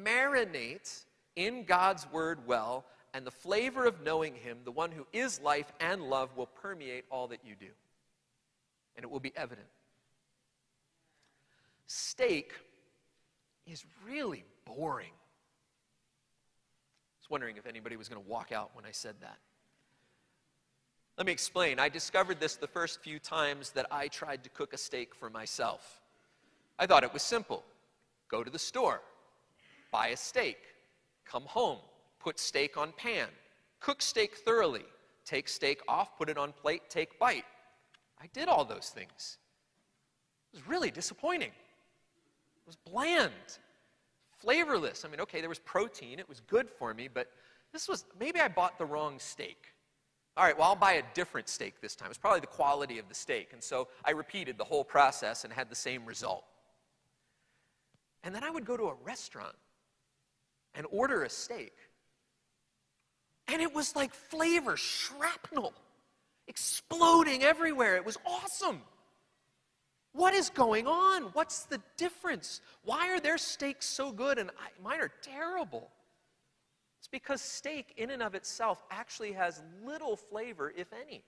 Marinate 0.03 1.03
in 1.35 1.63
God's 1.63 2.11
word 2.11 2.39
well, 2.47 2.85
and 3.13 3.25
the 3.25 3.31
flavor 3.31 3.85
of 3.85 4.03
knowing 4.03 4.35
Him, 4.35 4.59
the 4.63 4.71
one 4.71 4.91
who 4.91 5.05
is 5.13 5.39
life 5.41 5.71
and 5.79 6.03
love, 6.03 6.35
will 6.35 6.47
permeate 6.47 7.05
all 7.09 7.27
that 7.27 7.39
you 7.45 7.55
do. 7.55 7.69
And 8.95 9.03
it 9.03 9.11
will 9.11 9.19
be 9.19 9.33
evident. 9.35 9.67
Steak 11.87 12.53
is 13.65 13.83
really 14.05 14.43
boring. 14.65 15.07
I 15.07 17.21
was 17.21 17.29
wondering 17.29 17.57
if 17.57 17.65
anybody 17.65 17.97
was 17.97 18.09
going 18.09 18.21
to 18.21 18.29
walk 18.29 18.51
out 18.51 18.71
when 18.73 18.85
I 18.85 18.91
said 18.91 19.15
that. 19.21 19.37
Let 21.17 21.25
me 21.25 21.33
explain. 21.33 21.79
I 21.79 21.89
discovered 21.89 22.39
this 22.39 22.55
the 22.55 22.67
first 22.67 23.01
few 23.01 23.19
times 23.19 23.71
that 23.71 23.87
I 23.91 24.07
tried 24.07 24.43
to 24.45 24.49
cook 24.49 24.73
a 24.73 24.77
steak 24.77 25.13
for 25.13 25.29
myself. 25.29 26.01
I 26.79 26.87
thought 26.87 27.03
it 27.03 27.13
was 27.13 27.21
simple 27.21 27.63
go 28.29 28.43
to 28.43 28.49
the 28.49 28.59
store, 28.59 29.01
buy 29.91 30.07
a 30.09 30.17
steak, 30.17 30.57
come 31.25 31.43
home, 31.43 31.79
put 32.19 32.39
steak 32.39 32.77
on 32.77 32.93
pan, 32.93 33.27
cook 33.79 34.01
steak 34.01 34.35
thoroughly, 34.35 34.85
take 35.25 35.49
steak 35.49 35.81
off, 35.87 36.17
put 36.17 36.29
it 36.29 36.37
on 36.37 36.53
plate, 36.53 36.83
take 36.89 37.19
bite. 37.19 37.45
I 38.21 38.27
did 38.33 38.47
all 38.47 38.65
those 38.65 38.91
things. 38.93 39.37
It 40.53 40.57
was 40.57 40.67
really 40.67 40.91
disappointing 40.91 41.49
It 41.49 42.67
was 42.67 42.75
bland, 42.75 43.33
flavorless. 44.39 45.05
I 45.05 45.09
mean, 45.09 45.19
okay, 45.21 45.41
there 45.41 45.49
was 45.49 45.59
protein, 45.59 46.19
it 46.19 46.29
was 46.29 46.39
good 46.41 46.69
for 46.69 46.93
me, 46.93 47.07
but 47.11 47.27
this 47.73 47.87
was 47.87 48.05
maybe 48.19 48.39
I 48.39 48.47
bought 48.47 48.77
the 48.77 48.85
wrong 48.85 49.19
steak. 49.19 49.73
All 50.37 50.45
right, 50.45 50.57
well, 50.57 50.69
I'll 50.69 50.75
buy 50.75 50.93
a 50.93 51.03
different 51.13 51.49
steak 51.49 51.81
this 51.81 51.95
time. 51.95 52.09
It's 52.09 52.17
probably 52.17 52.39
the 52.39 52.47
quality 52.47 52.99
of 52.99 53.09
the 53.09 53.15
steak. 53.15 53.49
And 53.51 53.61
so 53.61 53.89
I 54.05 54.11
repeated 54.11 54.57
the 54.57 54.63
whole 54.63 54.85
process 54.85 55.43
and 55.43 55.51
had 55.51 55.69
the 55.69 55.75
same 55.75 56.05
result. 56.05 56.45
And 58.23 58.33
then 58.35 58.43
I 58.43 58.49
would 58.49 58.65
go 58.65 58.75
to 58.77 58.83
a 58.83 58.95
restaurant 59.03 59.55
and 60.73 60.85
order 60.91 61.23
a 61.23 61.29
steak. 61.29 61.73
And 63.47 63.61
it 63.61 63.73
was 63.73 63.95
like 63.95 64.13
flavor 64.13 64.77
shrapnel 64.77 65.73
exploding 66.47 67.43
everywhere. 67.43 67.95
It 67.95 68.05
was 68.05 68.17
awesome. 68.25 68.81
What 70.13 70.33
is 70.33 70.49
going 70.49 70.87
on? 70.87 71.23
What's 71.33 71.63
the 71.63 71.79
difference? 71.97 72.61
Why 72.83 73.09
are 73.09 73.19
their 73.19 73.37
steaks 73.37 73.85
so 73.85 74.11
good 74.11 74.37
and 74.39 74.49
I, 74.51 74.83
mine 74.83 74.99
are 74.99 75.11
terrible? 75.21 75.89
It's 76.99 77.07
because 77.07 77.41
steak, 77.41 77.93
in 77.95 78.09
and 78.09 78.21
of 78.21 78.35
itself, 78.35 78.83
actually 78.91 79.31
has 79.31 79.61
little 79.85 80.17
flavor, 80.17 80.73
if 80.75 80.87
any. 80.91 81.23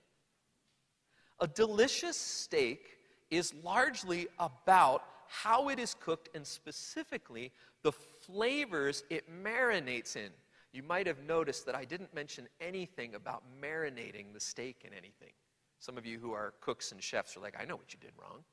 A 1.40 1.46
delicious 1.46 2.16
steak 2.16 2.98
is 3.30 3.54
largely 3.64 4.28
about 4.38 5.02
how 5.32 5.70
it 5.70 5.78
is 5.78 5.94
cooked 5.94 6.28
and 6.34 6.46
specifically 6.46 7.50
the 7.82 7.90
flavors 7.90 9.02
it 9.08 9.24
marinates 9.42 10.14
in. 10.14 10.28
You 10.72 10.82
might 10.82 11.06
have 11.06 11.22
noticed 11.26 11.64
that 11.66 11.74
I 11.74 11.86
didn't 11.86 12.14
mention 12.14 12.46
anything 12.60 13.14
about 13.14 13.42
marinating 13.60 14.34
the 14.34 14.40
steak 14.40 14.82
in 14.84 14.92
anything. 14.92 15.32
Some 15.78 15.96
of 15.96 16.04
you 16.04 16.18
who 16.18 16.32
are 16.32 16.52
cooks 16.60 16.92
and 16.92 17.02
chefs 17.02 17.34
are 17.36 17.40
like, 17.40 17.56
I 17.58 17.64
know 17.64 17.76
what 17.76 17.94
you 17.94 17.98
did 17.98 18.12
wrong. 18.20 18.44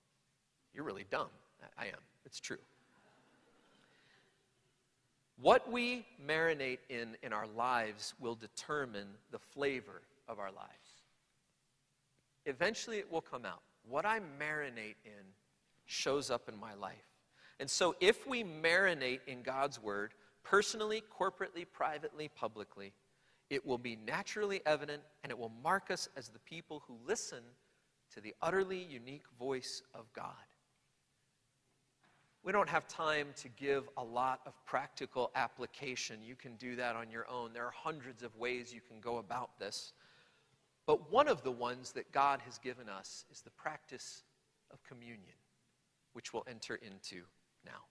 You're 0.73 0.85
really 0.85 1.05
dumb. 1.11 1.27
I 1.77 1.87
am. 1.87 1.99
It's 2.25 2.39
true. 2.39 2.57
What 5.41 5.69
we 5.69 6.05
marinate 6.25 6.79
in 6.89 7.17
in 7.23 7.33
our 7.33 7.47
lives 7.47 8.13
will 8.19 8.35
determine 8.35 9.07
the 9.31 9.39
flavor 9.39 10.01
of 10.29 10.39
our 10.39 10.51
lives. 10.51 11.03
Eventually, 12.45 12.99
it 12.99 13.11
will 13.11 13.21
come 13.21 13.45
out. 13.45 13.61
What 13.87 14.05
I 14.05 14.19
marinate 14.39 14.95
in 15.03 15.25
shows 15.89 16.29
up 16.29 16.47
in 16.47 16.57
my 16.59 16.75
life. 16.75 16.95
And 17.59 17.69
so, 17.69 17.95
if 17.99 18.27
we 18.27 18.43
marinate 18.43 19.21
in 19.27 19.41
God's 19.41 19.81
Word, 19.81 20.13
personally, 20.43 21.03
corporately, 21.19 21.65
privately, 21.71 22.29
publicly, 22.35 22.93
it 23.49 23.65
will 23.65 23.79
be 23.79 23.97
naturally 24.05 24.61
evident 24.65 25.01
and 25.23 25.31
it 25.31 25.37
will 25.37 25.51
mark 25.63 25.89
us 25.89 26.07
as 26.15 26.29
the 26.29 26.39
people 26.39 26.83
who 26.87 26.95
listen 27.07 27.39
to 28.13 28.21
the 28.21 28.35
utterly 28.41 28.77
unique 28.77 29.25
voice 29.39 29.81
of 29.95 30.05
God. 30.13 30.33
We 32.43 32.51
don't 32.51 32.69
have 32.69 32.87
time 32.87 33.27
to 33.37 33.49
give 33.49 33.89
a 33.97 34.03
lot 34.03 34.41
of 34.45 34.53
practical 34.65 35.31
application. 35.35 36.19
You 36.23 36.35
can 36.35 36.55
do 36.55 36.75
that 36.77 36.95
on 36.95 37.11
your 37.11 37.27
own. 37.29 37.51
There 37.51 37.65
are 37.65 37.73
hundreds 37.75 38.23
of 38.23 38.35
ways 38.37 38.73
you 38.73 38.81
can 38.87 38.99
go 39.01 39.17
about 39.17 39.59
this. 39.59 39.93
But 40.85 41.11
one 41.11 41.27
of 41.27 41.43
the 41.43 41.51
ones 41.51 41.91
that 41.93 42.11
God 42.11 42.41
has 42.45 42.57
given 42.59 42.87
us 42.87 43.25
is 43.31 43.41
the 43.41 43.49
practice 43.51 44.23
of 44.71 44.83
communion, 44.83 45.35
which 46.19 46.33
we'll 46.33 46.43
enter 46.49 46.75
into 46.75 47.23
now. 47.65 47.87